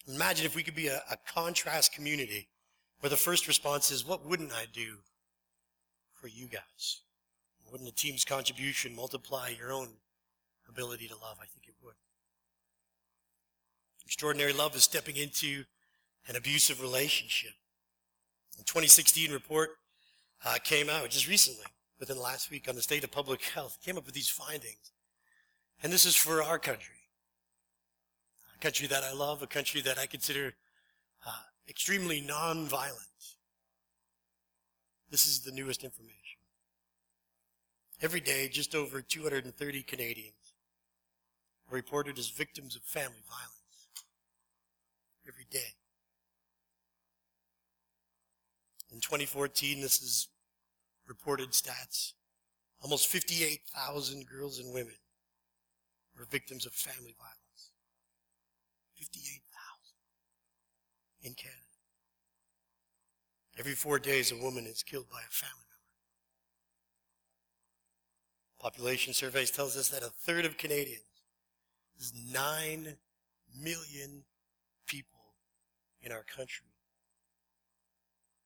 Imagine 0.06 0.46
if 0.46 0.54
we 0.54 0.62
could 0.62 0.74
be 0.74 0.88
a, 0.88 1.02
a 1.11 1.16
contrast 1.32 1.92
community 1.92 2.48
where 3.00 3.11
the 3.11 3.16
first 3.16 3.46
response 3.46 3.90
is, 3.90 4.06
what 4.06 4.26
wouldn't 4.26 4.52
I 4.52 4.66
do 4.72 4.98
for 6.14 6.28
you 6.28 6.46
guys? 6.46 7.00
Wouldn't 7.70 7.90
a 7.90 7.94
team's 7.94 8.24
contribution 8.24 8.94
multiply 8.94 9.48
your 9.48 9.72
own 9.72 9.88
ability 10.68 11.09
to 11.09 11.14
love? 11.14 11.38
I 11.40 11.46
think 11.46 11.66
it 11.66 11.74
would. 11.82 11.94
Extraordinary 14.04 14.52
love 14.52 14.76
is 14.76 14.85
stepping 14.85 15.16
into 15.16 15.64
an 16.28 16.37
abusive 16.37 16.80
relationship. 16.80 17.52
The 18.56 18.64
2016 18.64 19.32
report 19.32 19.70
uh, 20.44 20.56
came 20.62 20.88
out 20.88 21.11
just 21.11 21.28
recently, 21.28 21.66
within 21.98 22.16
the 22.16 22.22
last 22.22 22.50
week, 22.50 22.68
on 22.68 22.76
the 22.76 22.82
state 22.82 23.04
of 23.04 23.11
public 23.11 23.42
health. 23.54 23.78
It 23.80 23.85
came 23.85 23.98
up 23.98 24.06
with 24.06 24.14
these 24.14 24.30
findings. 24.30 24.92
And 25.82 25.92
this 25.92 26.06
is 26.06 26.16
for 26.16 26.42
our 26.42 26.59
country. 26.59 26.94
A 28.54 28.59
country 28.59 28.87
that 28.87 29.04
I 29.04 29.12
love, 29.12 29.42
a 29.42 29.46
country 29.46 29.80
that 29.82 29.98
I 29.98 30.06
consider 30.06 30.54
extremely 31.68 32.20
non-violent. 32.20 33.00
This 35.11 35.26
is 35.26 35.40
the 35.40 35.52
newest 35.52 35.85
information. 35.85 36.16
Every 38.02 38.20
day, 38.20 38.48
just 38.48 38.74
over 38.74 39.00
230 39.00 39.83
Canadians 39.83 40.55
are 41.70 41.74
reported 41.74 42.18
as 42.18 42.29
victims 42.29 42.76
of 42.76 42.83
family 42.83 43.22
violence. 43.29 43.52
Every 45.26 45.46
day. 45.50 45.74
In 48.92 49.00
2014, 49.00 49.81
this 49.81 50.00
is 50.02 50.29
reported 51.09 51.50
stats. 51.50 52.12
Almost 52.83 53.09
58,000 53.09 54.26
girls 54.29 54.59
and 54.59 54.72
women 54.72 54.94
were 56.16 56.26
victims 56.26 56.66
of 56.66 56.72
family 56.72 57.14
violence. 57.18 57.72
58,000 58.96 59.45
in 61.27 61.35
Canada. 61.35 61.61
Every 63.59 63.75
four 63.75 63.99
days, 63.99 64.31
a 64.31 64.37
woman 64.37 64.67
is 64.67 64.83
killed 64.83 65.11
by 65.11 65.19
a 65.19 65.33
family 65.33 65.55
member. 65.57 65.83
Population 68.61 69.12
surveys 69.12 69.51
tells 69.51 69.77
us 69.77 69.89
that 69.89 70.03
a 70.03 70.11
third 70.11 70.45
of 70.45 70.57
Canadians, 70.57 71.03
is 71.99 72.12
9 72.31 72.97
million 73.59 74.25
people 74.87 75.35
in 76.03 76.12
our 76.12 76.23
country, 76.25 76.67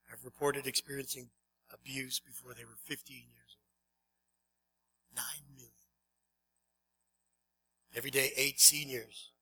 have 0.09 0.25
reported 0.25 0.67
experiencing 0.67 1.29
abuse 1.73 2.21
before 2.21 2.55
they 2.55 2.65
were 2.65 2.79
15 2.85 3.17
years 3.17 3.57
old. 3.57 5.25
Nine 5.25 5.57
million. 5.57 5.71
Every 7.95 8.11
day, 8.11 8.33
eight 8.37 8.61
seniors 8.61 9.33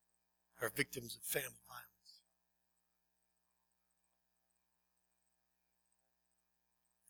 are 0.63 0.71
victims 0.75 1.17
of 1.17 1.23
family 1.23 1.61
violence. 1.69 1.88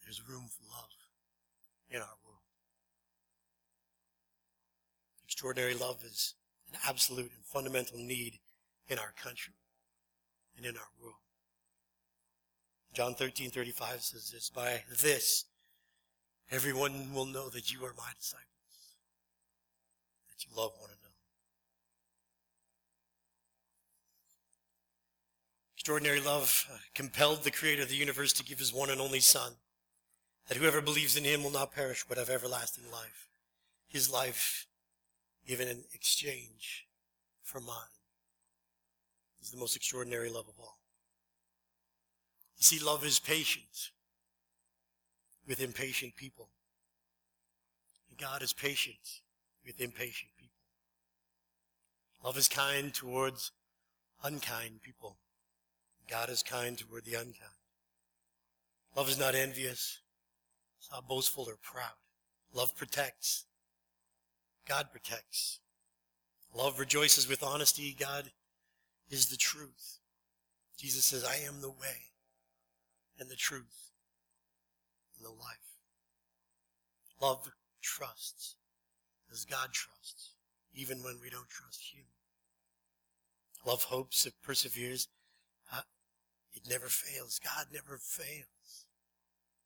There's 0.08 0.26
room 0.26 0.48
for 0.48 0.62
love 0.74 0.88
in 1.90 1.98
our 1.98 2.16
world. 2.24 2.40
Extraordinary 5.26 5.74
love 5.74 6.02
is 6.02 6.32
an 6.72 6.78
absolute 6.88 7.30
and 7.36 7.44
fundamental 7.44 7.98
need 7.98 8.38
in 8.88 8.98
our 8.98 9.12
country 9.22 9.52
and 10.56 10.64
in 10.64 10.78
our 10.78 10.88
world. 11.02 11.14
John 12.94 13.14
13, 13.14 13.50
35 13.50 14.00
says 14.00 14.30
this, 14.30 14.48
by 14.48 14.82
this, 15.02 15.44
everyone 16.50 17.12
will 17.12 17.26
know 17.26 17.50
that 17.50 17.70
you 17.70 17.84
are 17.84 17.92
my 17.98 18.10
disciples, 18.18 18.96
that 20.30 20.42
you 20.42 20.56
love 20.56 20.72
one 20.78 20.88
another. 20.88 21.14
Extraordinary 25.76 26.20
love 26.20 26.66
uh, 26.72 26.78
compelled 26.94 27.44
the 27.44 27.50
creator 27.50 27.82
of 27.82 27.90
the 27.90 27.94
universe 27.94 28.32
to 28.32 28.42
give 28.42 28.58
his 28.58 28.72
one 28.72 28.88
and 28.88 29.02
only 29.02 29.20
son, 29.20 29.52
that 30.48 30.56
whoever 30.56 30.80
believes 30.80 31.16
in 31.16 31.24
him 31.24 31.44
will 31.44 31.50
not 31.50 31.74
perish 31.74 32.04
but 32.08 32.18
have 32.18 32.30
everlasting 32.30 32.90
life. 32.90 33.28
His 33.86 34.10
life 34.10 34.66
given 35.46 35.68
in 35.68 35.84
exchange 35.94 36.86
for 37.42 37.60
mine 37.60 37.94
is 39.40 39.50
the 39.50 39.58
most 39.58 39.76
extraordinary 39.76 40.30
love 40.30 40.48
of 40.48 40.58
all. 40.58 40.78
You 42.56 42.64
see, 42.64 42.84
love 42.84 43.04
is 43.04 43.18
patient 43.18 43.90
with 45.46 45.62
impatient 45.62 46.16
people. 46.16 46.48
And 48.10 48.18
God 48.18 48.42
is 48.42 48.52
patient 48.52 49.20
with 49.64 49.80
impatient 49.80 50.32
people. 50.36 50.54
Love 52.24 52.36
is 52.36 52.48
kind 52.48 52.92
towards 52.92 53.52
unkind 54.24 54.82
people. 54.82 55.18
God 56.10 56.30
is 56.30 56.42
kind 56.42 56.76
toward 56.76 57.04
the 57.04 57.14
unkind. 57.14 57.52
Love 58.96 59.08
is 59.08 59.18
not 59.18 59.34
envious. 59.34 60.00
It's 60.78 60.90
not 60.90 61.08
boastful 61.08 61.44
or 61.48 61.56
proud. 61.60 61.96
Love 62.54 62.76
protects. 62.76 63.44
God 64.66 64.88
protects. 64.90 65.60
Love 66.54 66.78
rejoices 66.78 67.28
with 67.28 67.42
honesty. 67.42 67.94
God 67.98 68.30
is 69.10 69.26
the 69.26 69.36
truth. 69.36 69.98
Jesus 70.76 71.04
says, 71.04 71.24
I 71.24 71.36
am 71.46 71.60
the 71.60 71.70
way 71.70 72.12
and 73.18 73.28
the 73.28 73.36
truth 73.36 73.90
and 75.16 75.26
the 75.26 75.30
life. 75.30 75.78
Love 77.20 77.50
trusts 77.82 78.56
as 79.32 79.44
God 79.44 79.72
trusts, 79.72 80.34
even 80.74 80.98
when 81.02 81.16
we 81.20 81.30
don't 81.30 81.48
trust 81.48 81.92
Him. 81.92 82.04
Love 83.66 83.84
hopes, 83.84 84.24
it 84.24 84.34
perseveres. 84.42 85.08
Uh, 85.72 85.80
it 86.52 86.62
never 86.68 86.86
fails. 86.86 87.40
God 87.42 87.66
never 87.72 87.98
fails 87.98 88.86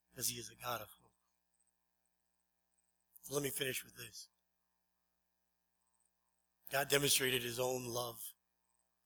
because 0.09 0.29
He 0.29 0.39
is 0.39 0.49
a 0.49 0.63
God 0.63 0.81
of 0.81 0.87
hope. 0.99 1.02
Let 3.29 3.43
me 3.43 3.49
finish 3.49 3.83
with 3.83 3.95
this. 3.95 4.27
God 6.71 6.89
demonstrated 6.89 7.43
His 7.43 7.59
own 7.59 7.85
love 7.85 8.19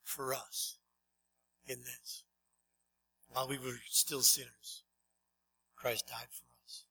for 0.04 0.34
us 0.34 0.78
in 1.68 1.80
this. 1.80 2.24
While 3.30 3.48
we 3.48 3.58
were 3.58 3.80
still 3.90 4.22
sinners, 4.22 4.84
Christ 5.76 6.08
died 6.08 6.30
for 6.32 6.46
us. 6.66 6.84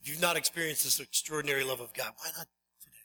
If 0.00 0.08
you've 0.08 0.20
not 0.20 0.36
experienced 0.36 0.84
this 0.84 1.00
extraordinary 1.00 1.64
love 1.64 1.80
of 1.80 1.94
God, 1.94 2.12
why 2.16 2.30
not 2.36 2.48
today? 2.82 2.96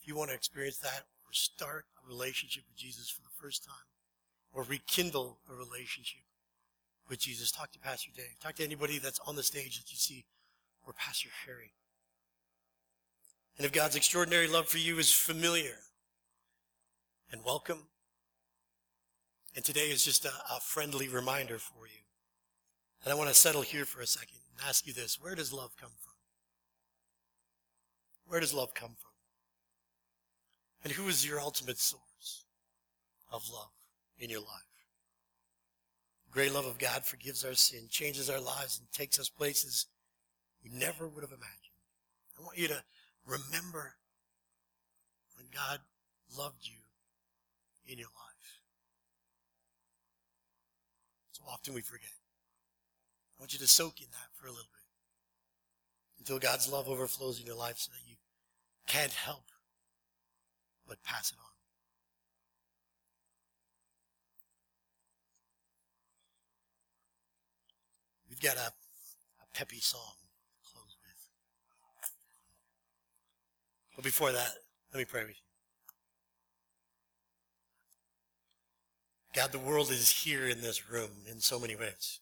If 0.00 0.08
you 0.08 0.16
want 0.16 0.30
to 0.30 0.36
experience 0.36 0.78
that 0.78 1.04
or 1.24 1.32
start 1.32 1.84
a 2.04 2.08
relationship 2.08 2.64
with 2.68 2.76
Jesus 2.76 3.08
for 3.08 3.22
the 3.22 3.34
first 3.40 3.64
time 3.64 3.74
or 4.52 4.64
rekindle 4.64 5.38
a 5.50 5.54
relationship 5.54 6.22
with 7.08 7.20
Jesus, 7.20 7.52
talk 7.52 7.70
to 7.72 7.78
Pastor 7.78 8.10
Dave. 8.14 8.38
Talk 8.42 8.56
to 8.56 8.64
anybody 8.64 8.98
that's 8.98 9.20
on 9.26 9.36
the 9.36 9.42
stage 9.42 9.78
that 9.78 9.90
you 9.90 9.96
see 9.96 10.24
or 10.86 10.92
Pastor 10.92 11.28
Harry. 11.46 11.72
And 13.56 13.66
if 13.66 13.72
God's 13.72 13.96
extraordinary 13.96 14.48
love 14.48 14.68
for 14.68 14.78
you 14.78 14.98
is 14.98 15.12
familiar 15.12 15.78
and 17.30 17.44
welcome, 17.44 17.88
and 19.54 19.64
today 19.64 19.90
is 19.90 20.04
just 20.04 20.24
a, 20.24 20.32
a 20.50 20.60
friendly 20.60 21.08
reminder 21.08 21.58
for 21.58 21.86
you. 21.86 22.02
And 23.04 23.12
I 23.12 23.16
want 23.16 23.28
to 23.28 23.34
settle 23.34 23.62
here 23.62 23.84
for 23.84 24.00
a 24.00 24.06
second 24.06 24.38
and 24.50 24.68
ask 24.68 24.86
you 24.86 24.92
this. 24.92 25.20
Where 25.20 25.34
does 25.34 25.52
love 25.52 25.76
come 25.78 25.90
from? 26.00 26.12
Where 28.26 28.40
does 28.40 28.54
love 28.54 28.74
come 28.74 28.96
from? 28.98 29.10
And 30.84 30.92
who 30.92 31.08
is 31.08 31.26
your 31.26 31.40
ultimate 31.40 31.78
source 31.78 32.44
of 33.30 33.42
love 33.52 33.72
in 34.18 34.30
your 34.30 34.40
life? 34.40 34.48
The 36.26 36.32
great 36.32 36.54
love 36.54 36.66
of 36.66 36.78
God 36.78 37.04
forgives 37.04 37.44
our 37.44 37.54
sin, 37.54 37.88
changes 37.90 38.30
our 38.30 38.40
lives, 38.40 38.78
and 38.78 38.90
takes 38.90 39.20
us 39.20 39.28
places 39.28 39.86
we 40.62 40.70
never 40.70 41.08
would 41.08 41.22
have 41.22 41.32
imagined. 41.32 41.76
I 42.38 42.42
want 42.42 42.58
you 42.58 42.68
to 42.68 42.82
remember 43.26 43.94
when 45.36 45.46
God 45.52 45.80
loved 46.36 46.66
you 46.66 46.78
in 47.86 47.98
your 47.98 48.08
life. 48.08 48.60
So 51.32 51.42
often 51.50 51.74
we 51.74 51.80
forget. 51.80 52.08
I 53.36 53.42
want 53.42 53.52
you 53.52 53.58
to 53.58 53.66
soak 53.66 54.00
in 54.00 54.06
that 54.12 54.28
for 54.34 54.46
a 54.46 54.50
little 54.50 54.64
bit 54.72 54.82
until 56.18 56.38
God's 56.38 56.70
love 56.70 56.88
overflows 56.88 57.40
in 57.40 57.46
your 57.46 57.56
life 57.56 57.78
so 57.78 57.90
that 57.92 58.08
you 58.08 58.16
can't 58.86 59.12
help 59.12 59.44
but 60.86 61.02
pass 61.02 61.32
it 61.32 61.38
on. 61.38 61.52
We've 68.28 68.40
got 68.40 68.56
a, 68.56 68.70
a 68.70 69.46
peppy 69.54 69.80
song 69.80 70.14
to 70.20 70.70
close 70.72 70.96
with. 71.04 71.28
But 73.94 74.04
before 74.04 74.32
that, 74.32 74.52
let 74.92 74.98
me 74.98 75.04
pray 75.04 75.22
with 75.22 75.30
you. 75.30 75.36
God, 79.34 79.52
the 79.52 79.58
world 79.58 79.90
is 79.90 80.10
here 80.10 80.46
in 80.46 80.60
this 80.60 80.90
room 80.90 81.10
in 81.30 81.40
so 81.40 81.58
many 81.58 81.74
ways. 81.74 82.20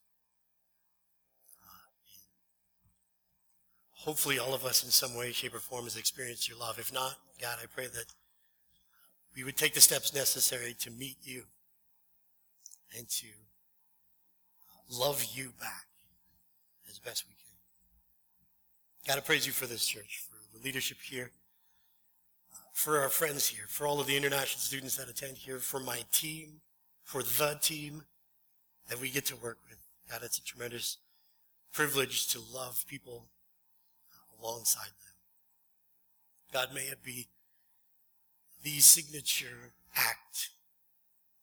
hopefully 4.00 4.38
all 4.38 4.54
of 4.54 4.64
us 4.64 4.82
in 4.82 4.90
some 4.90 5.14
way, 5.14 5.30
shape, 5.30 5.54
or 5.54 5.58
form 5.58 5.84
has 5.84 5.96
experienced 5.96 6.48
your 6.48 6.58
love. 6.58 6.78
If 6.78 6.92
not, 6.92 7.16
God, 7.40 7.58
I 7.62 7.66
pray 7.66 7.86
that 7.86 8.06
we 9.36 9.44
would 9.44 9.56
take 9.56 9.74
the 9.74 9.80
steps 9.80 10.14
necessary 10.14 10.74
to 10.80 10.90
meet 10.90 11.18
you 11.22 11.42
and 12.96 13.08
to 13.08 13.26
love 14.90 15.24
you 15.34 15.52
back 15.60 15.86
as 16.88 16.98
best 16.98 17.24
we 17.28 17.34
can. 17.34 17.46
God, 19.06 19.18
I 19.18 19.20
praise 19.20 19.46
you 19.46 19.52
for 19.52 19.66
this 19.66 19.86
church, 19.86 20.22
for 20.26 20.56
the 20.56 20.64
leadership 20.64 20.96
here, 21.02 21.30
for 22.80 22.98
our 22.98 23.10
friends 23.10 23.46
here, 23.46 23.66
for 23.68 23.86
all 23.86 24.00
of 24.00 24.06
the 24.06 24.16
international 24.16 24.58
students 24.58 24.96
that 24.96 25.06
attend 25.06 25.36
here, 25.36 25.58
for 25.58 25.78
my 25.78 26.00
team, 26.10 26.62
for 27.04 27.22
the 27.22 27.58
team 27.60 28.04
that 28.88 28.98
we 28.98 29.10
get 29.10 29.26
to 29.26 29.36
work 29.36 29.58
with. 29.68 29.78
God, 30.10 30.22
it's 30.24 30.38
a 30.38 30.42
tremendous 30.42 30.96
privilege 31.74 32.26
to 32.28 32.40
love 32.40 32.86
people 32.88 33.26
alongside 34.40 34.86
them. 34.86 35.14
God, 36.54 36.74
may 36.74 36.84
it 36.84 37.04
be 37.04 37.28
the 38.62 38.78
signature 38.80 39.74
act 39.94 40.48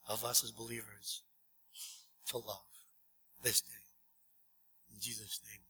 of 0.09 0.25
us 0.25 0.43
as 0.43 0.49
believers 0.49 1.21
to 2.29 2.37
love 2.37 2.65
this 3.43 3.61
day. 3.61 3.85
In 4.91 4.99
Jesus' 4.99 5.39
name. 5.47 5.66